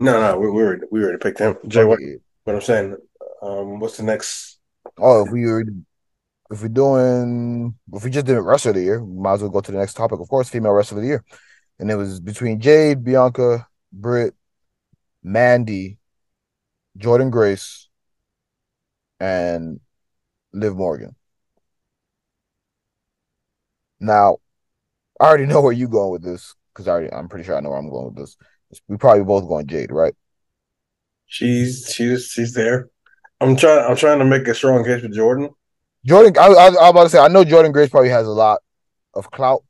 No, 0.00 0.20
no, 0.20 0.38
we 0.38 0.50
we 0.50 0.62
already, 0.62 0.82
we 0.90 1.02
already 1.02 1.18
picked 1.18 1.38
him. 1.38 1.56
Jay 1.68 1.84
what, 1.84 2.00
But 2.44 2.54
I'm 2.56 2.60
saying, 2.60 2.96
um, 3.42 3.78
what's 3.78 3.98
the 3.98 4.02
next? 4.02 4.58
Oh, 4.98 5.24
if 5.24 5.30
we 5.30 5.46
were, 5.46 5.64
if 6.50 6.62
we're 6.62 6.68
doing, 6.68 7.74
if 7.92 8.02
we 8.02 8.10
just 8.10 8.26
did 8.26 8.38
rest 8.40 8.66
of 8.66 8.74
the 8.74 8.82
year, 8.82 9.02
we 9.02 9.20
might 9.20 9.34
as 9.34 9.42
well 9.42 9.50
go 9.50 9.60
to 9.60 9.70
the 9.70 9.78
next 9.78 9.94
topic. 9.94 10.18
Of 10.18 10.28
course, 10.28 10.48
female 10.48 10.72
rest 10.72 10.92
of 10.92 10.98
the 10.98 11.06
year, 11.06 11.24
and 11.78 11.90
it 11.90 11.96
was 11.96 12.20
between 12.20 12.58
Jade, 12.58 13.04
Bianca, 13.04 13.66
Britt, 13.92 14.34
Mandy, 15.22 15.98
Jordynne 16.98 17.30
Grace, 17.30 17.88
and 19.20 19.80
Liv 20.52 20.74
Morgan. 20.74 21.14
Now, 24.00 24.38
I 25.20 25.26
already 25.26 25.46
know 25.46 25.60
where 25.60 25.72
you're 25.72 25.88
going 25.88 26.10
with 26.10 26.22
this 26.22 26.54
because 26.72 26.88
I 26.88 26.92
already, 26.92 27.12
I'm 27.12 27.28
pretty 27.28 27.44
sure 27.44 27.56
I 27.56 27.60
know 27.60 27.70
where 27.70 27.78
I'm 27.78 27.90
going 27.90 28.06
with 28.06 28.16
this. 28.16 28.36
We 28.88 28.96
probably 28.96 29.24
both 29.24 29.46
going 29.46 29.66
Jade, 29.66 29.92
right? 29.92 30.14
She's 31.26 31.90
she's 31.94 32.26
she's 32.26 32.54
there. 32.54 32.88
I'm 33.40 33.56
trying. 33.56 33.84
I'm 33.88 33.96
trying 33.96 34.18
to 34.18 34.24
make 34.24 34.46
a 34.48 34.54
strong 34.54 34.84
case 34.84 35.02
for 35.02 35.08
Jordynne. 35.08 35.50
Jordynne, 36.06 36.36
I, 36.36 36.46
I, 36.46 36.66
I 36.66 36.68
was 36.68 36.90
about 36.90 37.02
to 37.04 37.08
say, 37.10 37.18
I 37.18 37.28
know 37.28 37.44
Jordynne 37.44 37.72
Grace 37.72 37.90
probably 37.90 38.10
has 38.10 38.26
a 38.26 38.30
lot 38.30 38.60
of 39.14 39.30
clout 39.30 39.62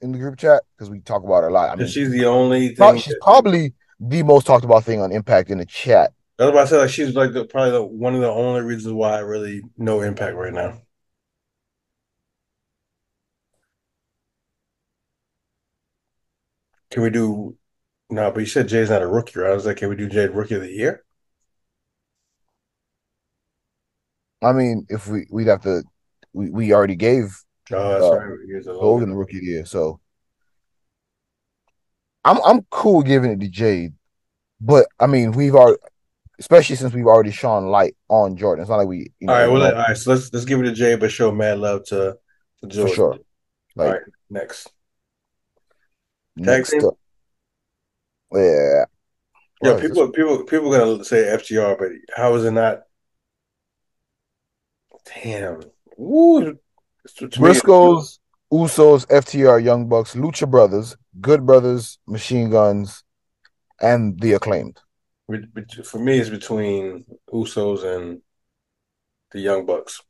in 0.00 0.12
the 0.12 0.18
group 0.18 0.38
chat 0.38 0.62
because 0.76 0.90
we 0.90 1.00
talk 1.00 1.22
about 1.24 1.42
her 1.42 1.48
a 1.48 1.52
lot. 1.52 1.70
I 1.70 1.76
mean, 1.76 1.86
she's 1.86 2.10
the 2.10 2.24
only. 2.24 2.68
She's 2.68 2.76
that, 2.78 3.18
probably 3.22 3.74
the 3.98 4.22
most 4.22 4.46
talked 4.46 4.64
about 4.64 4.84
thing 4.84 5.00
on 5.00 5.12
Impact 5.12 5.50
in 5.50 5.58
the 5.58 5.66
chat. 5.66 6.12
I 6.38 6.44
about 6.44 6.62
to 6.62 6.66
say, 6.68 6.76
like, 6.78 6.90
she's 6.90 7.14
like 7.14 7.32
the, 7.32 7.44
probably 7.44 7.72
the, 7.72 7.84
one 7.84 8.14
of 8.14 8.22
the 8.22 8.30
only 8.30 8.62
reasons 8.62 8.94
why 8.94 9.16
I 9.16 9.18
really 9.18 9.62
know 9.76 10.00
Impact 10.00 10.34
right 10.36 10.52
now. 10.52 10.80
Can 16.90 17.02
we 17.02 17.10
do? 17.10 17.56
No, 18.08 18.30
but 18.30 18.40
you 18.40 18.46
said 18.46 18.68
Jay's 18.68 18.90
not 18.90 19.02
a 19.02 19.06
rookie. 19.06 19.38
Right? 19.38 19.52
I 19.52 19.54
was 19.54 19.66
like, 19.66 19.76
can 19.76 19.90
we 19.90 19.96
do 19.96 20.08
Jade 20.08 20.30
Rookie 20.30 20.54
of 20.54 20.62
the 20.62 20.72
Year? 20.72 21.04
I 24.42 24.52
mean, 24.52 24.86
if 24.88 25.06
we 25.06 25.26
we'd 25.30 25.46
have 25.46 25.62
to, 25.62 25.82
we, 26.32 26.50
we 26.50 26.72
already 26.72 26.96
gave 26.96 27.44
oh, 27.72 27.90
that's 27.90 28.04
uh, 28.04 28.18
right. 28.18 28.82
Logan 28.82 29.10
the 29.10 29.16
rookie 29.16 29.38
year, 29.38 29.64
so 29.64 30.00
I'm 32.24 32.38
I'm 32.44 32.62
cool 32.70 33.02
giving 33.02 33.30
it 33.30 33.40
to 33.40 33.48
Jade, 33.48 33.94
but 34.60 34.86
I 34.98 35.06
mean 35.06 35.32
we've 35.32 35.54
already, 35.54 35.78
especially 36.38 36.76
since 36.76 36.92
we've 36.92 37.06
already 37.06 37.30
shown 37.30 37.66
light 37.66 37.96
on 38.08 38.36
Jordynne. 38.36 38.60
It's 38.60 38.70
not 38.70 38.76
like 38.76 38.88
we. 38.88 39.12
You 39.20 39.26
know, 39.26 39.32
all 39.32 39.38
right, 39.38 39.48
well, 39.48 39.62
all 39.62 39.72
right. 39.72 39.96
So 39.96 40.12
let's 40.12 40.32
let's 40.32 40.44
give 40.44 40.60
it 40.60 40.64
to 40.64 40.72
Jade, 40.72 41.00
but 41.00 41.12
show 41.12 41.32
mad 41.32 41.58
love 41.58 41.84
to, 41.86 42.16
to 42.62 42.66
Jordynne. 42.66 42.88
For 42.88 42.94
sure. 42.94 43.18
Like, 43.76 43.86
all 43.86 43.92
right, 43.92 44.02
next. 44.28 44.72
Next, 46.36 46.72
up, 46.74 46.94
yeah. 48.32 48.84
Yeah, 49.62 49.78
people, 49.78 50.10
people, 50.10 50.44
people 50.44 50.74
are 50.74 50.78
gonna 50.78 51.04
say 51.04 51.24
FTR, 51.24 51.76
but 51.78 51.88
how 52.16 52.34
is 52.36 52.44
it 52.44 52.52
not 52.52 52.84
Damn. 55.04 55.62
Briscoes, 57.06 58.18
Usos, 58.52 59.06
FTR, 59.06 59.62
Young 59.62 59.88
Bucks, 59.88 60.14
Lucha 60.14 60.50
Brothers, 60.50 60.96
Good 61.20 61.46
Brothers, 61.46 61.98
Machine 62.06 62.50
Guns, 62.50 63.04
and 63.80 64.20
the 64.20 64.32
acclaimed. 64.32 64.80
For 65.84 65.98
me, 65.98 66.18
it's 66.18 66.28
between 66.28 67.04
Usos 67.32 67.84
and 67.84 68.20
the 69.30 69.40
Young 69.40 69.64
Bucks. 69.64 70.00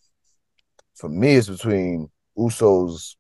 For 0.94 1.09
me, 1.09 1.35
it's 1.35 1.49
between 1.49 2.11
Usos, 2.38 3.16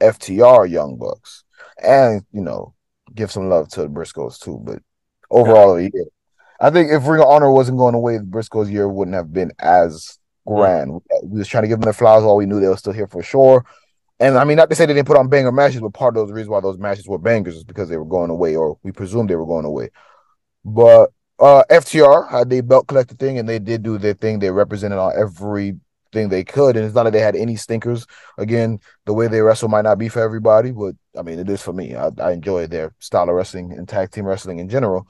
FTR, 0.00 0.68
Young 0.70 0.96
Bucks, 0.98 1.44
and 1.82 2.24
you 2.32 2.42
know, 2.42 2.74
give 3.14 3.32
some 3.32 3.48
love 3.48 3.68
to 3.70 3.82
the 3.82 3.88
Briscoes 3.88 4.38
too. 4.38 4.60
But 4.62 4.82
overall, 5.30 5.80
yeah. 5.80 5.88
I 6.60 6.70
think 6.70 6.92
if 6.92 7.06
Ring 7.06 7.20
of 7.20 7.28
Honor 7.28 7.50
wasn't 7.50 7.78
going 7.78 7.94
away, 7.94 8.18
the 8.18 8.24
Briscoes 8.24 8.70
year 8.70 8.88
wouldn't 8.88 9.16
have 9.16 9.32
been 9.32 9.52
as 9.58 10.18
grand. 10.46 11.00
We 11.22 11.38
was 11.38 11.48
trying 11.48 11.64
to 11.64 11.68
give 11.68 11.78
them 11.78 11.84
their 11.84 11.92
flowers 11.92 12.24
while 12.24 12.36
we 12.36 12.46
knew 12.46 12.60
they 12.60 12.68
were 12.68 12.76
still 12.76 12.92
here 12.92 13.06
for 13.06 13.22
sure. 13.22 13.64
And 14.20 14.38
I 14.38 14.44
mean, 14.44 14.56
not 14.56 14.70
to 14.70 14.76
say 14.76 14.86
they 14.86 14.94
didn't 14.94 15.08
put 15.08 15.16
on 15.16 15.28
banger 15.28 15.52
matches, 15.52 15.80
but 15.80 15.94
part 15.94 16.16
of 16.16 16.28
the 16.28 16.34
reason 16.34 16.52
why 16.52 16.60
those 16.60 16.78
matches 16.78 17.06
were 17.08 17.18
bangers 17.18 17.56
is 17.56 17.64
because 17.64 17.88
they 17.88 17.96
were 17.96 18.04
going 18.04 18.30
away, 18.30 18.54
or 18.54 18.78
we 18.82 18.92
presumed 18.92 19.28
they 19.28 19.36
were 19.36 19.46
going 19.46 19.64
away. 19.64 19.90
But 20.64 21.10
uh 21.38 21.64
FTR 21.70 22.30
had 22.30 22.50
the 22.50 22.60
belt 22.60 22.86
collector 22.86 23.16
thing, 23.16 23.38
and 23.38 23.48
they 23.48 23.58
did 23.58 23.82
do 23.82 23.98
their 23.98 24.14
thing. 24.14 24.38
They 24.38 24.50
represented 24.50 24.98
on 24.98 25.12
every 25.18 25.76
thing 26.12 26.28
they 26.28 26.44
could, 26.44 26.76
and 26.76 26.84
it's 26.84 26.94
not 26.94 27.04
that 27.04 27.12
they 27.12 27.20
had 27.20 27.34
any 27.34 27.56
stinkers. 27.56 28.06
Again, 28.38 28.78
the 29.06 29.12
way 29.12 29.26
they 29.26 29.40
wrestle 29.40 29.68
might 29.68 29.82
not 29.82 29.98
be 29.98 30.08
for 30.08 30.20
everybody, 30.20 30.70
but 30.70 30.94
I 31.18 31.22
mean, 31.22 31.38
it 31.38 31.48
is 31.48 31.62
for 31.62 31.72
me. 31.72 31.96
I, 31.96 32.10
I 32.20 32.32
enjoy 32.32 32.66
their 32.66 32.94
style 33.00 33.28
of 33.28 33.34
wrestling 33.34 33.72
and 33.72 33.88
tag 33.88 34.10
team 34.10 34.26
wrestling 34.26 34.58
in 34.58 34.68
general. 34.68 35.06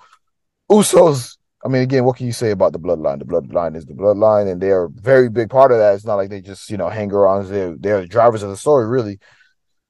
Usos 0.70 1.36
I 1.64 1.68
mean, 1.68 1.82
again, 1.82 2.04
what 2.04 2.16
can 2.16 2.26
you 2.26 2.32
say 2.32 2.50
about 2.50 2.72
the 2.72 2.80
bloodline? 2.80 3.20
The 3.20 3.24
bloodline 3.24 3.76
is 3.76 3.86
the 3.86 3.94
bloodline, 3.94 4.50
and 4.50 4.60
they're 4.60 4.84
a 4.84 4.90
very 4.90 5.28
big 5.28 5.48
part 5.48 5.70
of 5.70 5.78
that. 5.78 5.94
It's 5.94 6.04
not 6.04 6.16
like 6.16 6.28
they 6.28 6.40
just, 6.40 6.68
you 6.70 6.76
know, 6.76 6.88
hang 6.88 7.12
around. 7.12 7.46
They're 7.46 7.76
they're 7.78 8.00
the 8.00 8.08
drivers 8.08 8.42
of 8.42 8.50
the 8.50 8.56
story, 8.56 8.86
really. 8.86 9.20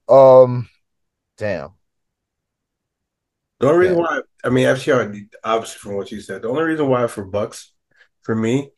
Um, 0.09 0.69
damn. 1.39 1.71
The 3.61 3.69
only 3.69 3.87
reason 3.87 3.99
why, 3.99 4.21
I 4.45 4.51
mean, 4.51 4.67
FTR, 4.67 5.29
obviously, 5.45 5.79
from 5.79 5.95
what 5.95 6.11
you 6.11 6.21
said, 6.21 6.43
the 6.43 6.49
only 6.49 6.65
reason 6.65 6.89
why 6.89 7.07
for 7.07 7.25
Bucks, 7.25 7.73
for 8.23 8.35
me, 8.35 8.71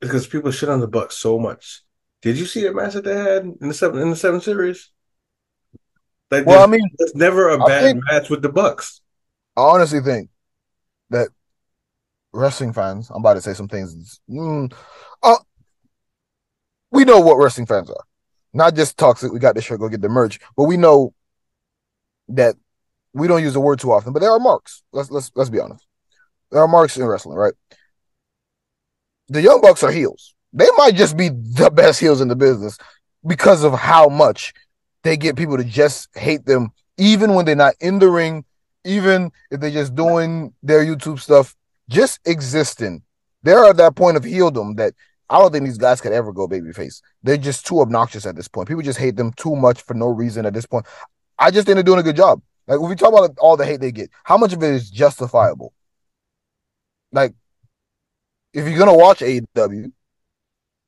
is 0.00 0.08
because 0.08 0.26
people 0.26 0.52
shit 0.52 0.68
on 0.68 0.80
the 0.80 0.88
Bucks 0.88 1.16
so 1.16 1.38
much. 1.38 1.82
Did 2.22 2.38
you 2.38 2.46
see 2.46 2.62
the 2.62 2.72
match 2.72 2.94
that 2.94 3.04
they 3.04 3.16
had 3.16 3.42
in 3.42 3.68
the 3.68 3.74
seven 3.74 4.00
in 4.00 4.10
the 4.10 4.16
seven 4.16 4.40
series? 4.40 4.90
Like, 6.30 6.46
well, 6.46 6.62
I 6.62 6.66
mean, 6.66 6.88
it's 6.98 7.14
never 7.14 7.50
a 7.50 7.58
bad 7.58 7.82
think, 7.82 8.04
match 8.10 8.30
with 8.30 8.42
the 8.42 8.48
Bucks. 8.48 9.00
I 9.56 9.62
honestly 9.62 10.00
think 10.00 10.30
that 11.10 11.28
wrestling 12.36 12.72
fans, 12.72 13.10
I'm 13.10 13.20
about 13.20 13.34
to 13.34 13.42
say 13.42 13.54
some 13.54 13.68
things. 13.68 14.20
Mm, 14.30 14.72
uh, 15.22 15.36
we 16.90 17.04
know 17.04 17.20
what 17.20 17.36
wrestling 17.36 17.66
fans 17.66 17.90
are. 17.90 18.04
Not 18.52 18.74
just 18.74 18.96
toxic. 18.96 19.32
We 19.32 19.38
got 19.38 19.54
the 19.54 19.62
shirt, 19.62 19.80
go 19.80 19.88
get 19.88 20.00
the 20.00 20.08
merch, 20.08 20.38
but 20.56 20.64
we 20.64 20.76
know 20.76 21.14
that 22.28 22.54
we 23.12 23.28
don't 23.28 23.42
use 23.42 23.54
the 23.54 23.60
word 23.60 23.80
too 23.80 23.92
often. 23.92 24.12
But 24.12 24.20
there 24.20 24.30
are 24.30 24.38
marks. 24.38 24.82
Let's 24.92 25.10
let's 25.10 25.30
let's 25.34 25.50
be 25.50 25.60
honest. 25.60 25.86
There 26.50 26.60
are 26.60 26.68
marks 26.68 26.96
in 26.96 27.04
wrestling, 27.04 27.36
right? 27.36 27.54
The 29.28 29.42
Young 29.42 29.60
Bucks 29.60 29.82
are 29.82 29.90
heels. 29.90 30.34
They 30.52 30.68
might 30.76 30.94
just 30.94 31.16
be 31.16 31.28
the 31.28 31.70
best 31.70 32.00
heels 32.00 32.20
in 32.20 32.28
the 32.28 32.36
business 32.36 32.78
because 33.26 33.64
of 33.64 33.74
how 33.74 34.08
much 34.08 34.54
they 35.02 35.16
get 35.16 35.36
people 35.36 35.56
to 35.56 35.64
just 35.64 36.08
hate 36.16 36.46
them, 36.46 36.70
even 36.96 37.34
when 37.34 37.44
they're 37.44 37.56
not 37.56 37.74
in 37.80 37.98
the 37.98 38.08
ring, 38.08 38.44
even 38.84 39.32
if 39.50 39.60
they're 39.60 39.70
just 39.70 39.94
doing 39.94 40.54
their 40.62 40.84
YouTube 40.84 41.18
stuff 41.18 41.54
just 41.88 42.20
existing, 42.26 43.02
they're 43.42 43.64
at 43.64 43.76
that 43.76 43.94
point 43.94 44.16
of 44.16 44.24
heeldom 44.24 44.76
that 44.76 44.94
I 45.28 45.38
don't 45.38 45.52
think 45.52 45.64
these 45.64 45.78
guys 45.78 46.00
could 46.00 46.12
ever 46.12 46.32
go 46.32 46.46
babyface. 46.46 47.00
They're 47.22 47.36
just 47.36 47.66
too 47.66 47.80
obnoxious 47.80 48.26
at 48.26 48.36
this 48.36 48.48
point. 48.48 48.68
People 48.68 48.82
just 48.82 48.98
hate 48.98 49.16
them 49.16 49.32
too 49.32 49.56
much 49.56 49.82
for 49.82 49.94
no 49.94 50.08
reason 50.08 50.46
at 50.46 50.54
this 50.54 50.66
point. 50.66 50.86
I 51.38 51.50
just 51.50 51.66
think 51.66 51.76
they're 51.76 51.82
doing 51.82 52.00
a 52.00 52.04
good 52.04 52.16
job. 52.16 52.40
Like 52.66 52.80
when 52.80 52.90
we 52.90 52.96
talk 52.96 53.12
about 53.12 53.36
all 53.38 53.56
the 53.56 53.64
hate 53.64 53.80
they 53.80 53.92
get, 53.92 54.10
how 54.24 54.36
much 54.36 54.52
of 54.52 54.62
it 54.62 54.70
is 54.70 54.90
justifiable? 54.90 55.72
Like, 57.12 57.34
if 58.52 58.68
you're 58.68 58.78
gonna 58.78 58.96
watch 58.96 59.20
AEW, 59.20 59.92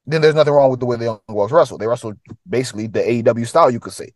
then 0.06 0.22
there's 0.22 0.34
nothing 0.34 0.52
wrong 0.52 0.70
with 0.70 0.80
the 0.80 0.86
way 0.86 0.96
the 0.96 1.04
Young 1.04 1.20
Bucks 1.28 1.52
wrestle. 1.52 1.78
They 1.78 1.86
wrestle 1.86 2.14
basically 2.48 2.86
the 2.86 3.00
AEW 3.00 3.46
style, 3.46 3.70
you 3.70 3.78
could 3.78 3.92
say. 3.92 4.12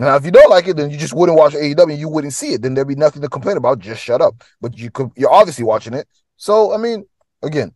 Now, 0.00 0.16
if 0.16 0.24
you 0.24 0.30
don't 0.30 0.48
like 0.48 0.66
it, 0.66 0.78
then 0.78 0.90
you 0.90 0.96
just 0.96 1.12
wouldn't 1.12 1.36
watch 1.36 1.52
AEW. 1.52 1.98
You 1.98 2.08
wouldn't 2.08 2.32
see 2.32 2.54
it. 2.54 2.62
Then 2.62 2.72
there'd 2.72 2.88
be 2.88 2.94
nothing 2.94 3.20
to 3.20 3.28
complain 3.28 3.58
about. 3.58 3.80
Just 3.80 4.02
shut 4.02 4.22
up. 4.22 4.42
But 4.58 4.78
you 4.78 4.90
could. 4.90 5.10
You're 5.14 5.30
obviously 5.30 5.64
watching 5.64 5.92
it. 5.92 6.08
So 6.38 6.72
I 6.72 6.78
mean, 6.78 7.04
again, 7.42 7.74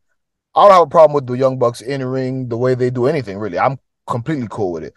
I 0.54 0.62
don't 0.62 0.72
have 0.72 0.82
a 0.84 0.86
problem 0.86 1.14
with 1.14 1.26
the 1.26 1.34
Young 1.34 1.58
Bucks 1.58 1.82
entering 1.82 2.48
the 2.48 2.56
way 2.56 2.74
they 2.74 2.88
do 2.88 3.06
anything. 3.06 3.36
Really, 3.36 3.58
I'm 3.58 3.78
completely 4.06 4.46
cool 4.50 4.72
with 4.72 4.84
it. 4.84 4.94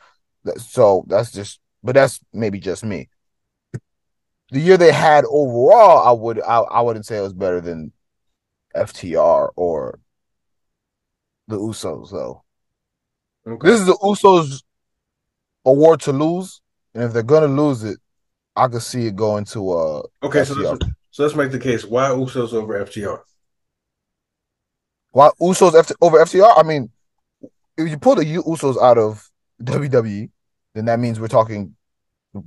So 0.62 1.04
that's 1.08 1.34
just. 1.34 1.60
But 1.84 1.96
that's 1.96 2.22
maybe 2.32 2.62
just 2.62 2.86
me. 2.86 3.10
The 4.52 4.60
year 4.62 4.78
they 4.78 4.94
had 4.94 5.26
overall, 5.26 6.08
I 6.08 6.14
would. 6.14 6.42
I, 6.42 6.60
I 6.60 6.80
wouldn't 6.80 7.06
say 7.06 7.18
it 7.18 7.22
was 7.22 7.34
better 7.34 7.60
than 7.60 7.92
FTR 8.74 9.50
or 9.58 10.00
the 11.50 11.58
Usos. 11.58 12.10
Though. 12.10 12.46
Okay. 13.46 13.68
This 13.68 13.82
is 13.82 13.86
the 13.86 13.98
Usos 14.02 14.64
award 15.66 16.00
to 16.02 16.14
lose 16.14 16.62
and 16.98 17.06
if 17.06 17.14
they're 17.14 17.24
gonna 17.24 17.48
lose 17.48 17.84
it, 17.84 18.00
I 18.56 18.68
could 18.68 18.82
see 18.82 19.06
it 19.06 19.16
going 19.16 19.46
to 19.46 19.72
uh 19.72 20.02
Okay, 20.24 20.44
so 20.44 20.56
let's, 20.56 20.86
so 21.12 21.24
let's 21.24 21.36
make 21.36 21.52
the 21.52 21.60
case. 21.60 21.86
Why 21.86 22.10
Usos 22.10 22.54
over 22.54 22.84
FTR? 22.84 23.20
Why 25.12 25.30
Usos 25.40 25.76
F- 25.76 25.92
over 26.02 26.18
FTR? 26.18 26.54
I 26.58 26.64
mean, 26.64 26.90
if 27.78 27.88
you 27.88 27.98
pull 28.00 28.16
the 28.16 28.26
U- 28.26 28.44
Usos 28.44 28.82
out 28.82 28.98
of 28.98 29.30
WWE, 29.62 30.30
then 30.74 30.86
that 30.86 31.00
means 31.00 31.20
we're 31.20 31.28
talking 31.28 31.76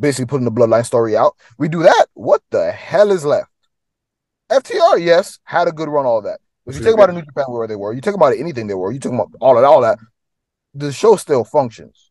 basically 0.00 0.26
putting 0.26 0.44
the 0.44 0.52
bloodline 0.52 0.84
story 0.84 1.16
out. 1.16 1.36
We 1.56 1.68
do 1.68 1.84
that. 1.84 2.06
What 2.14 2.42
the 2.50 2.72
hell 2.72 3.12
is 3.12 3.24
left? 3.24 3.50
FTR, 4.50 5.00
yes, 5.00 5.38
had 5.44 5.68
a 5.68 5.72
good 5.72 5.88
run, 5.88 6.06
all 6.06 6.22
that. 6.22 6.40
If 6.66 6.76
you 6.76 6.82
think 6.82 6.94
about 6.94 7.10
a 7.10 7.12
New 7.12 7.22
Japan 7.22 7.44
where 7.48 7.68
they 7.68 7.76
were, 7.76 7.92
you 7.92 8.00
think 8.00 8.16
about 8.16 8.36
anything 8.36 8.66
they 8.66 8.74
were, 8.74 8.90
you 8.92 8.98
talking 8.98 9.18
about 9.18 9.30
all 9.40 9.56
of 9.56 9.64
all 9.64 9.80
that, 9.80 9.98
the 10.74 10.92
show 10.92 11.16
still 11.16 11.44
functions. 11.44 12.09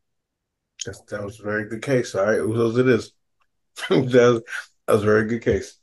That's, 0.85 1.01
that 1.09 1.23
was 1.23 1.39
a 1.39 1.43
very 1.43 1.67
good 1.67 1.81
case. 1.81 2.15
All 2.15 2.25
right, 2.25 2.39
Usos 2.39 2.77
it 2.79 2.87
is. 2.87 3.11
that, 3.89 3.99
was, 4.01 4.11
that 4.11 4.43
was 4.87 5.03
a 5.03 5.05
very 5.05 5.25
good 5.25 5.41
case. 5.41 5.77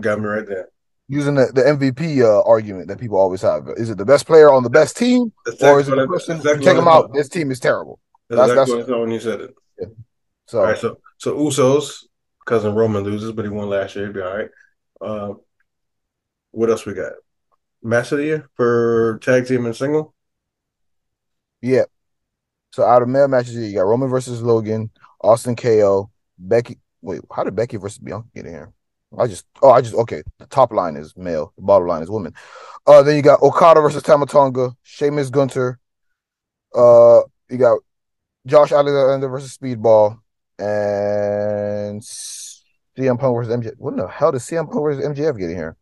Got 0.00 0.20
me 0.20 0.26
right 0.26 0.46
there. 0.46 0.68
Using 1.06 1.34
the, 1.34 1.52
the 1.54 1.62
MVP 1.62 2.22
uh, 2.22 2.42
argument 2.48 2.88
that 2.88 2.98
people 2.98 3.18
always 3.18 3.42
have. 3.42 3.68
Is 3.76 3.90
it 3.90 3.98
the 3.98 4.06
best 4.06 4.26
player 4.26 4.50
on 4.50 4.62
the 4.62 4.70
best 4.70 4.96
team? 4.96 5.32
That's 5.44 5.62
Or 5.62 5.78
is 5.80 5.88
it 5.88 5.96
the 5.96 6.06
person 6.06 6.36
exactly 6.38 6.64
take 6.64 6.76
them 6.76 6.88
out? 6.88 7.12
This 7.12 7.28
team 7.28 7.50
is 7.50 7.60
terrible. 7.60 8.00
That's, 8.28 8.38
That's- 8.38 8.50
exactly 8.52 8.74
that's- 8.76 8.90
what 8.90 8.96
I 8.98 9.00
when 9.02 9.10
you 9.10 9.20
said 9.20 9.40
it. 9.42 9.54
So 10.46 10.58
All 10.58 10.64
right, 10.64 10.78
so 10.78 10.98
so 11.16 11.36
Usos, 11.38 12.04
cousin 12.44 12.74
Roman 12.74 13.02
loses, 13.02 13.32
but 13.32 13.44
he 13.46 13.50
won 13.50 13.70
last 13.70 13.96
year. 13.96 14.06
He'd 14.06 14.14
be 14.14 14.20
all 14.20 14.36
right. 14.36 14.50
Uh, 15.00 15.34
what 16.50 16.68
else 16.70 16.84
we 16.84 16.92
got? 16.92 17.12
Match 17.82 18.12
of 18.12 18.18
the 18.18 18.24
year 18.24 18.48
for 18.54 19.18
tag 19.22 19.46
team 19.46 19.64
and 19.66 19.74
single. 19.76 20.14
yeah. 21.62 21.84
So 22.74 22.82
out 22.82 23.02
of 23.02 23.08
male 23.08 23.28
matches, 23.28 23.54
you 23.54 23.72
got 23.72 23.86
Roman 23.86 24.08
versus 24.08 24.42
Logan, 24.42 24.90
Austin 25.20 25.54
KO, 25.54 26.10
Becky. 26.36 26.80
Wait, 27.02 27.20
how 27.32 27.44
did 27.44 27.54
Becky 27.54 27.76
versus 27.76 27.98
Bianca 27.98 28.26
get 28.34 28.46
in 28.46 28.52
here? 28.52 28.72
I 29.16 29.28
just 29.28 29.46
oh 29.62 29.70
I 29.70 29.80
just 29.80 29.94
okay. 29.94 30.24
The 30.40 30.46
top 30.46 30.72
line 30.72 30.96
is 30.96 31.16
male, 31.16 31.52
the 31.54 31.62
bottom 31.62 31.86
line 31.86 32.02
is 32.02 32.10
women. 32.10 32.34
Uh 32.84 33.04
then 33.04 33.14
you 33.14 33.22
got 33.22 33.42
Okada 33.42 33.80
versus 33.80 34.02
Tama 34.02 34.26
Tonga, 34.26 34.74
Sheamus 34.82 35.30
Gunther. 35.30 35.78
Uh 36.74 37.20
you 37.48 37.58
got 37.58 37.78
Josh 38.44 38.72
Alexander 38.72 39.28
versus 39.28 39.56
Speedball 39.56 40.18
and 40.58 42.02
CM 42.02 43.20
Punk 43.20 43.36
versus 43.36 43.54
MJ. 43.54 43.70
What 43.78 43.96
the 43.96 44.08
hell 44.08 44.32
did 44.32 44.40
CM 44.40 44.68
Punk 44.68 44.82
versus 44.82 45.04
MJF 45.04 45.38
get 45.38 45.50
in 45.50 45.56
here? 45.56 45.76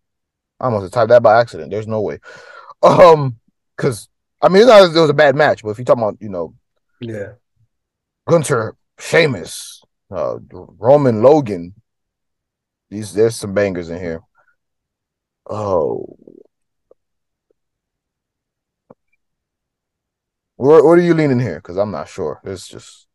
I 0.61 0.67
almost 0.67 0.93
typed 0.93 1.09
that 1.09 1.23
by 1.23 1.41
accident. 1.41 1.71
There's 1.71 1.89
no 1.89 2.03
way. 2.03 2.19
Um, 2.83 3.39
because 3.79 4.11
I 4.43 4.51
mean, 4.51 4.63
it 4.63 4.67
was 4.67 5.09
a 5.09 5.15
bad 5.15 5.37
match, 5.37 5.63
but 5.63 5.71
if 5.71 5.79
you're 5.79 5.87
talking 5.87 6.03
about, 6.03 6.19
you 6.21 6.29
know, 6.29 6.55
Yeah, 7.03 7.33
Gunther, 8.29 8.77
Sheamus, 8.99 9.83
uh, 10.11 10.37
Roman, 10.53 11.23
Logan, 11.23 11.75
these 12.91 13.13
there's 13.15 13.37
some 13.37 13.55
bangers 13.55 13.91
in 13.91 13.99
here. 13.99 14.21
Oh, 15.51 16.17
where 20.57 20.85
what 20.85 20.99
are 20.99 21.03
you 21.03 21.15
leaning 21.15 21.41
here? 21.41 21.57
Because 21.57 21.77
I'm 21.77 21.91
not 21.91 22.09
sure. 22.09 22.41
It's 22.45 22.69
just 22.69 23.09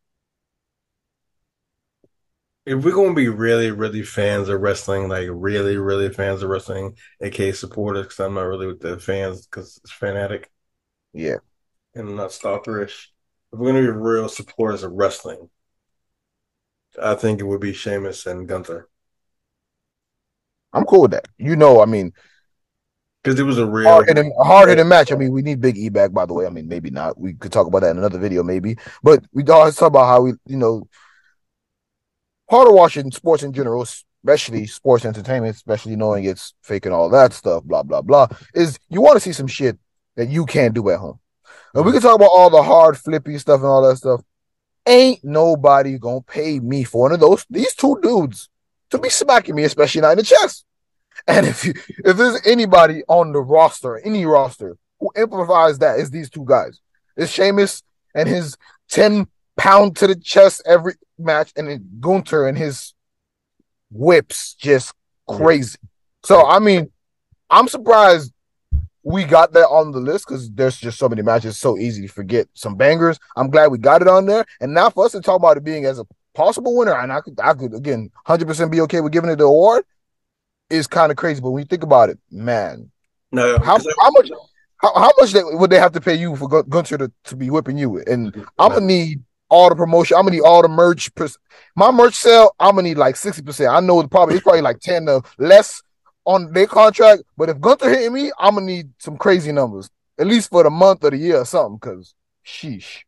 if 2.65 2.84
we're 2.84 2.91
gonna 2.91 3.13
be 3.13 3.29
really, 3.29 3.72
really 3.72 4.03
fans 4.03 4.50
of 4.50 4.60
wrestling, 4.62 5.08
like 5.08 5.29
really, 5.32 5.77
really 5.77 6.10
fans 6.10 6.44
of 6.44 6.50
wrestling, 6.50 6.98
aka 7.22 7.53
supporters, 7.53 8.03
because 8.03 8.20
I'm 8.20 8.34
not 8.34 8.41
really 8.41 8.67
with 8.67 8.82
the 8.82 9.00
fans 9.00 9.48
because 9.48 9.79
it's 9.82 9.94
fanatic 9.94 10.51
yeah. 11.13 11.38
and 11.96 12.10
I'm 12.10 12.15
not 12.15 12.29
stalkerish. 12.32 13.08
If 13.51 13.60
we're 13.60 13.68
gonna 13.68 13.82
be 13.82 13.88
real 13.88 14.30
supporters 14.30 14.84
of 14.84 14.92
wrestling, 14.94 15.50
I 17.01 17.16
think 17.16 17.39
it 17.39 17.46
would 17.46 17.62
be 17.62 17.74
Sheamus 17.74 18.25
and 18.25 18.48
Gunther 18.48 18.89
I'm 20.74 20.86
cool 20.86 21.01
with 21.01 21.12
that. 21.12 21.27
You 21.38 21.56
know, 21.56 21.82
I 21.82 21.86
mean, 21.86 22.13
because 23.24 23.39
it 23.39 23.44
was 23.44 23.58
a 23.58 23.66
real. 23.66 23.89
hard 23.89 24.08
hitting, 24.08 24.34
hard 24.39 24.70
hitting 24.70 24.88
match. 24.88 25.12
I 25.12 25.16
mean, 25.16 25.32
we 25.32 25.42
need 25.42 25.62
Big 25.62 25.77
E 25.77 25.89
back, 25.89 26.13
by 26.13 26.25
the 26.25 26.34
way. 26.34 26.46
I 26.46 26.50
mean, 26.50 26.68
maybe 26.68 26.89
not. 26.89 27.20
We 27.20 27.34
could 27.34 27.51
talk 27.51 27.68
about 27.68 27.82
that 27.82 27.92
in 27.92 27.98
another 27.98 28.19
video, 28.19 28.43
maybe. 28.43 28.78
But 29.04 29.26
we 29.34 29.43
always 29.45 29.76
talk 29.76 29.88
about 29.88 30.06
how 30.06 30.22
we, 30.22 30.34
you 30.45 30.58
know, 30.58 30.88
part 32.50 32.67
of 32.67 32.74
watching 32.74 33.12
sports 33.12 33.43
in 33.43 33.54
general, 33.54 33.82
especially 33.82 34.67
sports 34.67 35.06
entertainment, 35.06 35.56
especially 35.56 35.95
knowing 35.95 36.26
it's 36.26 36.54
fake 36.62 36.86
and 36.86 36.93
all 36.93 37.10
that 37.10 37.34
stuff, 37.34 37.63
blah 37.63 37.84
blah 37.84 38.02
blah, 38.02 38.28
is 38.54 38.78
you 38.89 39.02
want 39.02 39.15
to 39.15 39.22
see 39.22 39.34
some 39.34 39.48
shit 39.48 39.78
that 40.15 40.30
you 40.30 40.45
can't 40.45 40.74
do 40.74 40.89
at 40.89 41.00
home. 41.00 41.19
And 41.73 41.86
we 41.86 41.91
can 41.91 42.01
talk 42.01 42.15
about 42.15 42.32
all 42.34 42.49
the 42.49 42.63
hard 42.63 42.97
flippy 42.97 43.38
stuff 43.38 43.60
and 43.60 43.67
all 43.67 43.88
that 43.88 43.97
stuff. 43.97 44.21
Ain't 44.86 45.23
nobody 45.23 45.97
gonna 45.97 46.21
pay 46.21 46.60
me 46.60 46.84
for 46.84 47.03
one 47.03 47.12
of 47.12 47.19
those 47.19 47.45
these 47.49 47.75
two 47.75 47.99
dudes 48.01 48.49
to 48.91 48.97
be 48.97 49.10
smacking 49.10 49.56
me, 49.56 49.63
especially 49.63 50.01
not 50.01 50.12
in 50.12 50.17
the 50.17 50.23
chest. 50.23 50.65
And 51.27 51.45
if 51.45 51.65
you 51.65 51.73
if 52.06 52.15
there's 52.17 52.45
anybody 52.45 53.03
on 53.08 53.34
the 53.34 53.39
roster, 53.39 53.97
any 53.99 54.25
roster, 54.25 54.77
who 54.99 55.12
improvised 55.15 55.82
that, 55.82 55.99
is 55.99 56.10
these 56.10 56.30
two 56.30 56.45
guys. 56.45 56.80
It's 57.15 57.32
Sheamus 57.32 57.84
and 58.15 58.30
his 58.30 58.58
10 58.89 59.27
pound 59.58 59.97
to 59.97 60.08
the 60.08 60.15
chest 60.15 60.62
every 60.65 60.93
match, 61.17 61.51
and 61.56 61.67
then 61.67 61.89
Gunther 61.99 62.47
and 62.47 62.58
his 62.58 62.93
whips 63.91 64.53
just 64.56 64.93
crazy. 65.27 65.80
So 66.23 66.45
I 66.45 66.60
mean, 66.60 66.91
I'm 67.49 67.67
surprised 67.67 68.32
we 69.08 69.24
got 69.24 69.54
that 69.54 69.67
on 69.67 69.91
the 69.91 70.02
list 70.02 70.28
because 70.28 70.52
there's 70.52 70.78
just 70.78 71.00
so 71.00 71.08
many 71.08 71.22
matches, 71.22 71.58
so 71.58 71.78
easy 71.78 72.06
to 72.08 72.13
forget 72.13 72.46
some 72.54 72.76
bangers. 72.76 73.17
I'm 73.38 73.50
glad 73.50 73.72
we 73.72 73.78
got 73.78 74.02
it 74.02 74.08
on 74.10 74.26
there. 74.26 74.46
And 74.60 74.74
now 74.74 74.89
for 74.89 75.06
us 75.06 75.13
to 75.13 75.22
talk 75.22 75.38
about 75.38 75.56
it 75.56 75.63
being 75.63 75.86
as 75.86 75.98
a 75.98 76.06
possible 76.34 76.76
winner, 76.76 76.93
and 76.93 77.13
I 77.13 77.22
could 77.22 77.39
I 77.39 77.54
could 77.54 77.74
again 77.74 78.12
100% 78.28 78.70
be 78.70 78.82
okay 78.82 79.00
with 79.00 79.13
giving 79.13 79.30
it 79.30 79.38
the 79.38 79.46
award 79.46 79.86
is 80.70 80.88
kind 80.88 81.10
of 81.10 81.17
crazy. 81.17 81.39
But 81.39 81.52
when 81.52 81.62
you 81.62 81.67
think 81.67 81.84
about 81.84 82.10
it, 82.10 82.20
man, 82.30 82.91
no, 83.32 83.58
how, 83.60 83.78
how 83.78 84.12
much 84.12 84.30
how, 84.82 84.93
how 84.93 85.12
much 85.17 85.32
they, 85.32 85.41
would 85.41 85.70
they 85.70 85.80
have 85.80 85.93
to 85.93 86.02
pay 86.02 86.15
you 86.15 86.36
for 86.36 86.63
Gunther 86.63 86.98
to, 86.98 87.12
to 87.26 87.36
be 87.38 87.50
whipping 87.50 87.78
you? 87.78 88.00
And 88.02 88.36
I'm 88.60 88.74
gonna 88.74 88.86
need 88.86 89.24
all 89.48 89.70
the 89.70 89.76
promotion. 89.78 90.17
I'm 90.17 90.24
gonna 90.24 90.36
need 90.36 90.41
all 90.41 90.62
the 90.62 90.67
merch. 90.67 91.10
My 91.78 91.91
merch 91.91 92.15
sale. 92.15 92.54
I'm 92.60 92.76
gonna 92.76 92.89
need 92.89 92.98
like 92.98 93.15
sixty 93.15 93.41
percent. 93.41 93.70
I 93.70 93.80
know 93.80 94.02
it's 94.02 94.10
probably 94.10 94.36
it's 94.36 94.43
probably 94.43 94.62
like 94.62 94.82
ten 94.82 95.08
or 95.08 95.22
less 95.38 95.82
on 96.28 96.54
their 96.54 96.68
contract. 96.68 97.24
But 97.38 97.50
if 97.50 97.62
Gunther 97.62 97.90
hitting 97.90 98.13
me, 98.13 98.32
I'm 98.40 98.56
gonna 98.56 98.68
need 98.68 98.92
some 99.00 99.18
crazy 99.18 99.54
numbers 99.54 99.90
at 100.20 100.28
least 100.28 100.52
for 100.52 100.63
the 100.63 100.72
month 100.72 101.06
or 101.06 101.12
the 101.12 101.18
year 101.18 101.40
or 101.42 101.46
something. 101.46 101.78
Because 101.78 102.16
sheesh, 102.46 103.04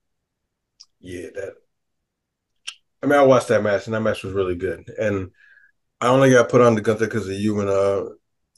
Yeah, 1.02 1.30
that. 1.36 1.56
I 3.02 3.06
mean, 3.08 3.18
I 3.18 3.24
watched 3.24 3.48
that 3.50 3.64
match, 3.64 3.86
and 3.88 3.94
that 3.94 4.02
match 4.02 4.24
was 4.24 4.34
really 4.34 4.56
good. 4.56 4.90
And 5.00 5.32
I 6.02 6.08
only 6.10 6.32
got 6.32 6.50
put 6.50 6.62
on 6.62 6.76
the 6.76 6.82
Gunther 6.82 7.08
because 7.08 7.28
of 7.28 7.36
you 7.36 7.60
and 7.62 7.70
uh 7.70 8.06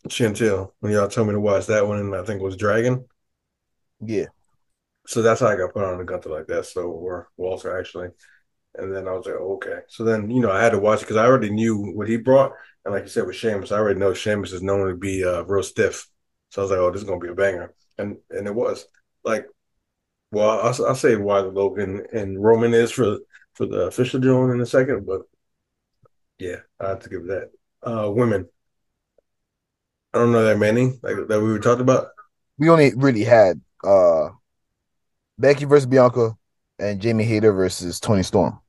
Chantel 0.10 0.74
when 0.82 0.94
y'all 0.94 1.08
told 1.10 1.28
me 1.28 1.34
to 1.36 1.42
watch 1.42 1.68
that 1.68 1.88
one, 1.88 2.00
and 2.00 2.16
I 2.16 2.24
think 2.26 2.42
it 2.42 2.46
was 2.46 2.58
Dragon. 2.58 3.06
yeah, 4.02 4.28
So 5.08 5.22
that's 5.22 5.42
how 5.42 5.48
I 5.48 5.56
got 5.58 5.74
put 5.74 5.84
on 5.84 5.98
the 5.98 6.04
Gunther 6.04 6.30
like 6.30 6.48
that. 6.48 6.66
So 6.66 6.84
or 6.90 7.30
Walter 7.38 7.78
actually, 7.80 8.10
and 8.76 8.94
then 8.94 9.08
I 9.08 9.12
was 9.14 9.26
like, 9.26 9.36
okay. 9.36 9.80
So 9.88 10.04
then 10.04 10.30
you 10.30 10.42
know 10.42 10.52
I 10.52 10.62
had 10.64 10.72
to 10.72 10.80
watch 10.80 11.00
it 11.00 11.04
because 11.04 11.18
I 11.18 11.26
already 11.26 11.50
knew 11.50 11.78
what 11.94 12.08
he 12.08 12.18
brought, 12.18 12.54
and 12.86 12.94
like 12.94 13.04
you 13.04 13.10
said 13.10 13.26
with 13.28 13.36
Sheamus, 13.36 13.72
I 13.72 13.78
already 13.78 14.00
know 14.00 14.14
Sheamus 14.14 14.52
is 14.54 14.62
known 14.62 14.88
to 14.88 14.96
be 14.96 15.24
uh, 15.24 15.44
real 15.44 15.64
stiff. 15.64 16.08
So 16.50 16.62
I 16.62 16.64
was 16.64 16.72
like, 16.72 16.80
oh, 16.80 16.92
this 16.92 17.02
is 17.02 17.08
gonna 17.08 17.20
be 17.20 17.30
a 17.30 17.36
banger, 17.36 17.74
and 17.98 18.18
and 18.30 18.48
it 18.48 18.56
was 18.56 18.86
like, 19.24 19.48
well, 20.32 20.50
I'll, 20.62 20.86
I'll 20.88 20.96
say 20.96 21.16
why 21.16 21.42
the 21.42 21.50
Logan 21.50 22.06
and 22.14 22.42
Roman 22.42 22.74
is 22.74 22.92
for 22.92 23.20
for 23.54 23.66
the 23.66 23.82
official 23.88 24.20
joint 24.20 24.54
in 24.54 24.62
a 24.62 24.66
second, 24.66 25.06
but 25.06 25.22
yeah, 26.40 26.58
I 26.80 26.90
have 26.90 27.00
to 27.02 27.10
give 27.10 27.26
that. 27.28 27.52
Uh, 27.84 28.10
women, 28.12 28.48
I 30.14 30.20
don't 30.20 30.32
know 30.32 30.44
that 30.46 30.58
many 30.58 31.00
like 31.04 31.16
that 31.28 31.42
we 31.42 31.52
were 31.52 31.60
talking 31.60 31.82
about. 31.82 32.10
we 32.58 32.70
only 32.70 32.94
really 32.96 33.24
had 33.24 33.62
uh 33.84 34.30
Becky 35.38 35.66
versus 35.66 35.86
Bianca 35.86 36.38
and 36.82 37.02
Jamie 37.02 37.24
Hayter 37.24 37.52
versus 37.54 38.00
Toni 38.00 38.24
Storm. 38.24 38.60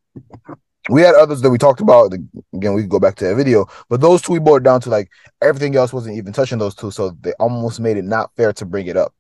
We 0.90 1.02
had 1.02 1.14
others 1.14 1.40
that 1.42 1.50
we 1.50 1.58
talked 1.58 1.80
about. 1.80 2.12
Again, 2.52 2.74
we 2.74 2.82
could 2.82 2.90
go 2.90 2.98
back 2.98 3.14
to 3.16 3.24
that 3.26 3.36
video, 3.36 3.66
but 3.88 4.00
those 4.00 4.20
two 4.20 4.32
we 4.38 4.56
it 4.56 4.62
down 4.64 4.80
to 4.80 4.90
like 4.90 5.10
everything 5.40 5.76
else 5.76 5.92
wasn't 5.92 6.16
even 6.16 6.32
touching 6.32 6.58
those 6.58 6.74
two, 6.74 6.90
so 6.90 7.10
they 7.20 7.32
almost 7.34 7.78
made 7.78 7.96
it 7.96 8.04
not 8.04 8.34
fair 8.36 8.52
to 8.54 8.66
bring 8.66 8.88
it 8.88 8.96
up. 8.96 9.14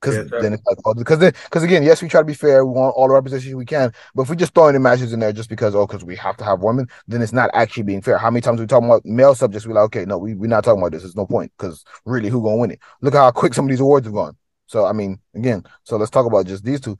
Because 0.00 0.16
Yeah, 0.16 0.38
then 0.40 0.52
it's 0.52 0.62
like, 0.66 0.76
oh, 0.84 0.94
because 0.94 1.18
then, 1.18 1.32
because 1.44 1.64
again, 1.64 1.82
yes, 1.82 2.02
we 2.02 2.08
try 2.08 2.20
to 2.20 2.26
be 2.26 2.34
fair. 2.34 2.64
We 2.64 2.72
want 2.72 2.94
all 2.94 3.08
the 3.08 3.14
representation 3.14 3.56
we 3.56 3.64
can, 3.64 3.92
but 4.14 4.22
if 4.22 4.30
we 4.30 4.36
just 4.36 4.54
throw 4.54 4.68
any 4.68 4.78
matches 4.78 5.12
in 5.12 5.18
there 5.20 5.32
just 5.32 5.48
because, 5.48 5.74
oh, 5.74 5.86
because 5.86 6.04
we 6.04 6.14
have 6.16 6.36
to 6.36 6.44
have 6.44 6.60
women, 6.60 6.86
then 7.08 7.22
it's 7.22 7.32
not 7.32 7.50
actually 7.54 7.82
being 7.84 8.02
fair. 8.02 8.18
How 8.18 8.30
many 8.30 8.42
times 8.42 8.60
we 8.60 8.66
talking 8.66 8.88
about 8.88 9.04
male 9.04 9.34
subjects? 9.34 9.66
We're 9.66 9.74
like, 9.74 9.84
okay, 9.86 10.04
no, 10.04 10.18
we, 10.18 10.34
we're 10.34 10.46
not 10.46 10.62
talking 10.62 10.80
about 10.80 10.92
this. 10.92 11.02
There's 11.02 11.16
no 11.16 11.26
point 11.26 11.50
because 11.58 11.84
really, 12.04 12.28
who 12.28 12.42
gonna 12.42 12.58
win 12.58 12.70
it? 12.72 12.80
Look 13.00 13.14
how 13.14 13.30
quick 13.32 13.54
some 13.54 13.64
of 13.64 13.70
these 13.70 13.80
awards 13.80 14.06
have 14.06 14.14
gone. 14.14 14.36
So 14.66 14.84
I 14.84 14.92
mean, 14.92 15.18
again, 15.34 15.64
so 15.84 15.96
let's 15.96 16.10
talk 16.10 16.26
about 16.26 16.46
just 16.46 16.64
these 16.64 16.80
two. 16.80 16.98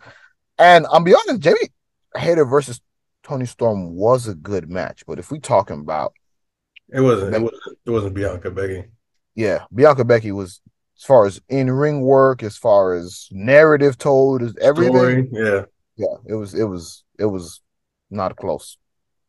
And 0.59 0.87
I'm 0.93 1.05
be 1.05 1.15
honest, 1.15 1.41
Jamie 1.41 1.71
Hayter 2.17 2.45
versus 2.45 2.81
Toni 3.23 3.47
Storm 3.47 3.95
was 3.95 4.27
a 4.27 4.35
good 4.35 4.69
match, 4.71 5.05
but 5.07 5.19
if 5.19 5.31
we 5.31 5.39
talking 5.41 5.81
about 5.81 6.15
It 6.91 7.01
wasn't. 7.01 7.35
It 7.35 7.41
wasn't. 7.41 7.79
It 7.87 7.91
wasn't 7.91 8.15
Bianca 8.15 8.51
Becky. 8.51 8.85
yeah, 9.35 9.65
Bianca 9.75 10.05
Becky 10.05 10.33
was 10.33 10.61
as 10.97 11.05
far 11.05 11.27
as 11.27 11.41
in 11.49 11.71
ring 11.71 12.01
work, 12.03 12.43
as 12.43 12.57
far 12.57 12.95
as 12.95 13.29
narrative 13.31 13.97
told, 13.99 14.43
as 14.43 14.57
everything. 14.61 14.93
Story, 14.93 15.29
yeah. 15.33 15.65
Yeah, 15.97 16.17
it 16.27 16.35
was 16.35 16.55
it 16.55 16.65
was 16.65 17.05
it 17.19 17.27
was 17.27 17.61
not 18.11 18.37
close. 18.37 18.79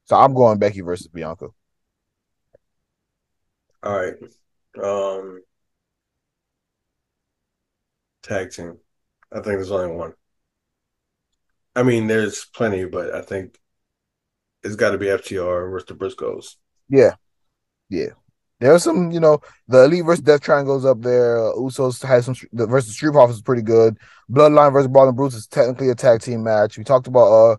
So 0.05 0.15
I'm 0.15 0.33
going 0.33 0.59
Becky 0.59 0.81
versus 0.81 1.07
Bianca. 1.07 1.47
All 3.83 3.97
right. 3.97 4.15
Um 4.81 5.41
tag 8.23 8.51
team. 8.51 8.77
I 9.31 9.35
think 9.35 9.45
there's 9.45 9.71
only 9.71 9.95
one. 9.95 10.13
I 11.79 11.83
mean, 11.83 12.07
there's 12.07 12.43
plenty, 12.43 12.83
but 12.83 13.13
I 13.13 13.21
think 13.21 13.57
it's 14.63 14.75
got 14.75 14.91
to 14.91 14.97
be 14.97 15.05
FTR 15.05 15.71
versus 15.71 15.87
the 15.87 15.95
Briscoes. 15.95 16.55
Yeah, 16.89 17.15
yeah. 17.87 18.09
There's 18.59 18.83
some, 18.83 19.11
you 19.11 19.21
know, 19.21 19.39
the 19.69 19.85
Elite 19.85 20.03
versus 20.03 20.21
Death 20.21 20.41
Triangles 20.41 20.83
up 20.83 21.01
there. 21.01 21.37
Usos 21.55 22.03
has 22.05 22.25
some 22.25 22.35
the 22.51 22.67
versus 22.67 22.93
Street 22.93 23.13
Profits 23.13 23.37
is 23.37 23.41
pretty 23.41 23.61
good. 23.61 23.97
Bloodline 24.29 24.73
versus 24.73 24.89
Brawling 24.89 25.15
Brutes 25.15 25.35
is 25.35 25.47
technically 25.47 25.89
a 25.89 25.95
tag 25.95 26.19
team 26.19 26.43
match. 26.43 26.77
We 26.77 26.83
talked 26.83 27.07
about 27.07 27.31
uh 27.31 27.55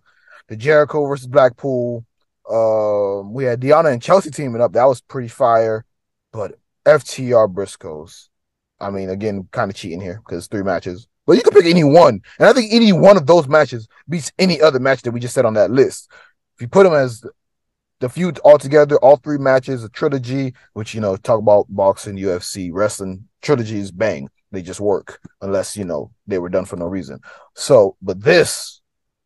the 0.48 0.56
Jericho 0.56 1.06
versus 1.06 1.26
Blackpool. 1.26 2.04
Um, 2.50 3.32
we 3.32 3.44
had 3.44 3.62
Deonna 3.62 3.90
and 3.90 4.02
Chelsea 4.02 4.30
teaming 4.30 4.60
up. 4.60 4.74
That 4.74 4.84
was 4.84 5.00
pretty 5.00 5.28
fire. 5.28 5.86
But 6.30 6.58
FTR 6.84 7.50
Briscoes, 7.50 8.28
I 8.78 8.90
mean, 8.90 9.08
again, 9.08 9.48
kind 9.50 9.70
of 9.70 9.78
cheating 9.78 10.02
here 10.02 10.20
because 10.22 10.46
three 10.46 10.62
matches. 10.62 11.08
But 11.30 11.36
you 11.36 11.44
can 11.44 11.52
pick 11.52 11.66
any 11.66 11.84
one, 11.84 12.22
and 12.40 12.48
I 12.48 12.52
think 12.52 12.72
any 12.72 12.92
one 12.92 13.16
of 13.16 13.24
those 13.24 13.46
matches 13.46 13.86
beats 14.08 14.32
any 14.36 14.60
other 14.60 14.80
match 14.80 15.02
that 15.02 15.12
we 15.12 15.20
just 15.20 15.32
said 15.32 15.44
on 15.44 15.54
that 15.54 15.70
list. 15.70 16.10
If 16.56 16.62
you 16.62 16.66
put 16.66 16.82
them 16.82 16.92
as 16.92 17.24
the 18.00 18.08
feud 18.08 18.40
all 18.40 18.58
together, 18.58 18.96
all 18.96 19.14
three 19.14 19.38
matches, 19.38 19.84
a 19.84 19.88
trilogy, 19.90 20.54
which 20.72 20.92
you 20.92 21.00
know, 21.00 21.14
talk 21.14 21.38
about 21.38 21.66
boxing, 21.68 22.16
UFC, 22.16 22.70
wrestling, 22.72 23.28
trilogies, 23.42 23.92
bang, 23.92 24.28
they 24.50 24.60
just 24.60 24.80
work 24.80 25.20
unless 25.40 25.76
you 25.76 25.84
know 25.84 26.10
they 26.26 26.40
were 26.40 26.48
done 26.48 26.64
for 26.64 26.74
no 26.74 26.86
reason. 26.86 27.20
So, 27.54 27.96
but 28.02 28.20
this, 28.20 28.80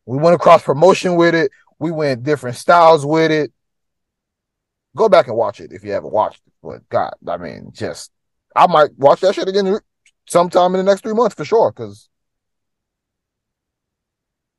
we 0.05 0.19
went 0.19 0.35
across 0.35 0.62
promotion 0.62 1.17
with 1.17 1.35
it. 1.35 1.53
We 1.79 1.90
went 1.90 2.23
different 2.23 2.59
styles 2.59 3.07
with 3.07 3.31
it. 3.31 3.51
Go 4.95 5.09
back 5.09 5.29
and 5.29 5.38
watch 5.38 5.59
it 5.59 5.73
if 5.73 5.83
you 5.83 5.93
haven't 5.93 6.12
watched 6.12 6.43
it. 6.47 6.53
But 6.62 6.87
God, 6.90 7.14
I 7.27 7.38
mean, 7.38 7.71
just 7.73 8.11
I 8.55 8.67
might 8.67 8.90
watch 8.99 9.21
that 9.23 9.35
shit 9.35 9.49
again 9.49 9.81
sometime 10.27 10.75
in 10.75 10.85
the 10.85 10.91
next 10.91 11.03
three 11.03 11.15
months 11.15 11.35
for 11.35 11.45
sure. 11.45 11.73
Because 11.73 12.09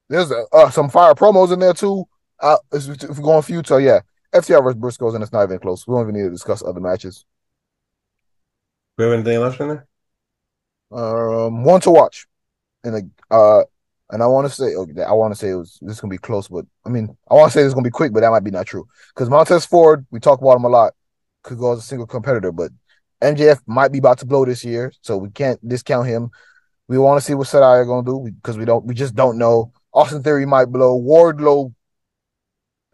there's 0.09 0.31
uh, 0.31 0.69
some 0.69 0.89
fire 0.89 1.13
promos 1.13 1.51
in 1.51 1.59
there 1.59 1.73
too. 1.73 2.05
Uh, 2.39 2.57
if 2.73 2.87
we're 2.87 3.23
going 3.23 3.41
feud, 3.41 3.65
so 3.65 3.77
yeah, 3.77 4.01
FTR 4.33 4.63
versus 4.63 4.79
Briscoes, 4.79 5.15
and 5.15 5.23
it's 5.23 5.31
not 5.31 5.43
even 5.43 5.59
close. 5.59 5.87
We 5.87 5.93
don't 5.93 6.03
even 6.03 6.15
need 6.15 6.27
to 6.27 6.31
discuss 6.31 6.63
other 6.63 6.81
matches. 6.81 7.25
We 8.97 9.05
have 9.05 9.13
anything 9.13 9.39
left 9.39 9.59
in 9.59 9.67
there? 9.69 9.87
Um, 10.91 11.63
one 11.63 11.81
to 11.81 11.91
watch, 11.91 12.27
and 12.83 13.11
uh, 13.31 13.63
and 14.11 14.21
I 14.21 14.27
want 14.27 14.47
to 14.47 14.53
say, 14.53 14.75
okay, 14.75 15.01
I 15.01 15.13
want 15.13 15.33
to 15.33 15.39
say 15.39 15.49
it 15.49 15.55
was 15.55 15.79
this 15.81 15.95
is 15.95 16.01
gonna 16.01 16.11
be 16.11 16.17
close, 16.17 16.47
but 16.47 16.65
I 16.85 16.89
mean, 16.89 17.17
I 17.29 17.33
want 17.33 17.51
to 17.51 17.57
say 17.57 17.63
it's 17.63 17.73
gonna 17.73 17.83
be 17.83 17.89
quick, 17.89 18.13
but 18.13 18.21
that 18.21 18.29
might 18.29 18.43
be 18.43 18.51
not 18.51 18.67
true 18.67 18.87
because 19.13 19.29
Montez 19.29 19.65
Ford, 19.65 20.05
we 20.11 20.19
talk 20.19 20.39
about 20.39 20.57
him 20.57 20.65
a 20.65 20.69
lot, 20.69 20.93
could 21.43 21.57
go 21.57 21.73
as 21.73 21.79
a 21.79 21.81
single 21.81 22.07
competitor, 22.07 22.51
but 22.51 22.71
MJF 23.21 23.61
might 23.65 23.91
be 23.91 23.99
about 23.99 24.19
to 24.19 24.25
blow 24.25 24.45
this 24.45 24.63
year, 24.63 24.91
so 25.01 25.17
we 25.17 25.29
can't 25.29 25.65
discount 25.67 26.07
him. 26.07 26.29
We 26.87 26.97
want 26.97 27.19
to 27.19 27.25
see 27.25 27.33
what 27.33 27.47
Saraya 27.47 27.81
are 27.81 27.85
gonna 27.85 28.05
do 28.05 28.29
because 28.31 28.57
we 28.57 28.65
don't, 28.65 28.85
we 28.85 28.93
just 28.93 29.15
don't 29.15 29.37
know. 29.37 29.71
Austin 29.93 30.21
Theory 30.21 30.45
might 30.45 30.65
blow. 30.65 30.99
Wardlow, 30.99 31.73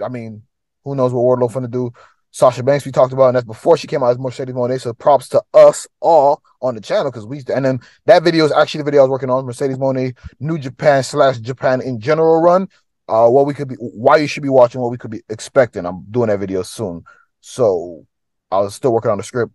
I 0.04 0.10
mean, 0.10 0.44
who 0.84 0.96
knows 0.96 1.14
what 1.14 1.22
Wardlow 1.22 1.54
gonna 1.54 1.68
do? 1.68 1.92
Sasha 2.34 2.64
Banks, 2.64 2.86
we 2.86 2.94
talked 2.94 3.12
about, 3.12 3.28
and 3.28 3.36
that's 3.36 3.46
before 3.46 3.76
she 3.76 3.88
came 3.88 4.04
out 4.04 4.12
as 4.12 4.18
Mercedes 4.18 4.56
Moné. 4.56 4.80
So 4.80 4.94
props 4.94 5.28
to 5.30 5.44
us 5.54 5.86
all 6.00 6.42
on 6.62 6.76
the 6.76 6.82
channel 6.82 7.12
because 7.12 7.26
we 7.26 7.44
and 7.54 7.66
then 7.66 7.80
that 8.06 8.24
video 8.24 8.46
is 8.46 8.54
actually 8.54 8.80
the 8.80 8.86
video 8.86 9.02
I 9.02 9.04
was 9.04 9.12
working 9.12 9.30
on 9.30 9.46
Mercedes 9.46 9.78
Moné 9.78 10.16
New 10.40 10.58
Japan 10.58 11.04
slash 11.04 11.40
Japan 11.40 11.82
in 11.82 12.00
general 12.00 12.42
run. 12.42 12.70
Uh, 13.10 13.28
what 13.28 13.46
we 13.46 13.54
could 13.54 13.68
be, 13.68 13.76
why 13.76 14.16
you 14.16 14.28
should 14.28 14.44
be 14.44 14.50
watching, 14.50 14.80
what 14.80 14.92
we 14.92 14.98
could 14.98 15.12
be 15.12 15.22
expecting. 15.28 15.86
I'm 15.86 16.06
doing 16.10 16.30
that 16.30 16.40
video 16.40 16.64
soon, 16.64 17.04
so 17.42 18.06
I 18.50 18.60
was 18.60 18.76
still 18.76 18.94
working 18.94 19.12
on 19.12 19.18
the 19.18 19.24
script. 19.24 19.52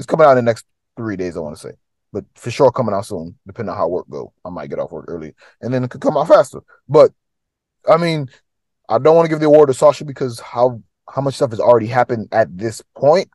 It's 0.00 0.06
coming 0.06 0.26
out 0.26 0.30
in 0.30 0.36
the 0.36 0.42
next 0.42 0.64
three 0.96 1.14
days, 1.14 1.36
I 1.36 1.40
want 1.40 1.54
to 1.56 1.60
say, 1.60 1.72
but 2.10 2.24
for 2.34 2.50
sure 2.50 2.72
coming 2.72 2.94
out 2.94 3.04
soon, 3.04 3.38
depending 3.46 3.70
on 3.70 3.76
how 3.76 3.86
work 3.86 4.08
go. 4.08 4.32
I 4.46 4.48
might 4.48 4.70
get 4.70 4.78
off 4.78 4.92
work 4.92 5.04
early, 5.08 5.34
and 5.60 5.74
then 5.74 5.84
it 5.84 5.90
could 5.90 6.00
come 6.00 6.16
out 6.16 6.26
faster. 6.26 6.60
But 6.88 7.12
I 7.86 7.98
mean, 7.98 8.30
I 8.88 8.98
don't 8.98 9.14
want 9.14 9.26
to 9.26 9.28
give 9.28 9.40
the 9.40 9.46
award 9.46 9.68
to 9.68 9.74
Sasha 9.74 10.06
because 10.06 10.40
how 10.40 10.82
how 11.10 11.20
much 11.20 11.34
stuff 11.34 11.50
has 11.50 11.60
already 11.60 11.86
happened 11.86 12.28
at 12.32 12.56
this 12.56 12.82
point. 12.96 13.28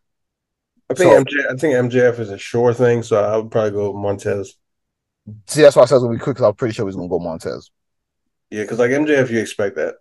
I 0.89 0.95
think 0.95 1.11
so, 1.11 1.23
MJ, 1.23 1.53
I 1.53 1.55
think 1.55 1.93
MJF 1.93 2.19
is 2.19 2.31
a 2.31 2.37
sure 2.39 2.73
thing, 2.73 3.03
so 3.03 3.23
I 3.23 3.37
would 3.37 3.51
probably 3.51 3.69
go 3.69 3.93
Montez. 3.93 4.55
See, 5.45 5.61
that's 5.61 5.75
why 5.75 5.83
I 5.83 5.85
said 5.85 5.97
it's 5.97 6.03
gonna 6.03 6.17
be 6.17 6.23
quick 6.23 6.37
because 6.37 6.47
I'm 6.47 6.55
pretty 6.55 6.73
sure 6.73 6.87
he's 6.87 6.95
gonna 6.95 7.07
go 7.07 7.19
Montez. 7.19 7.69
Yeah, 8.49 8.63
because 8.63 8.79
like 8.79 8.89
MJF, 8.89 9.29
you 9.29 9.39
expect 9.39 9.75
that. 9.75 9.97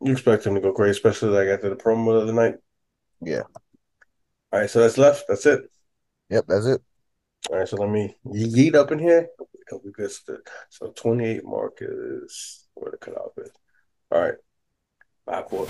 You 0.00 0.12
expect 0.12 0.46
him 0.46 0.54
to 0.54 0.60
go 0.60 0.72
crazy, 0.72 0.92
especially 0.92 1.30
like 1.30 1.48
after 1.48 1.70
the 1.70 1.74
promo 1.74 2.20
of 2.20 2.28
the 2.28 2.32
night. 2.32 2.54
Yeah. 3.20 3.42
All 4.52 4.58
right, 4.58 4.68
so 4.68 4.80
that's 4.80 4.98
left. 4.98 5.26
That's 5.28 5.46
it. 5.46 5.60
Yep, 6.28 6.44
that's 6.48 6.66
it. 6.66 6.82
All 7.50 7.58
right, 7.58 7.68
so 7.68 7.76
let 7.76 7.88
me 7.88 8.16
yeet 8.26 8.74
up 8.74 8.90
in 8.90 8.98
here. 8.98 9.28
We 9.84 9.92
good. 9.92 10.10
So 10.68 10.90
28 10.96 11.44
mark 11.44 11.78
is 11.80 12.66
where 12.74 12.90
the 12.90 12.96
cutoff 12.96 13.30
is. 13.38 13.50
All 14.10 14.20
right. 14.20 14.34
Bye, 15.24 15.44
four. 15.48 15.68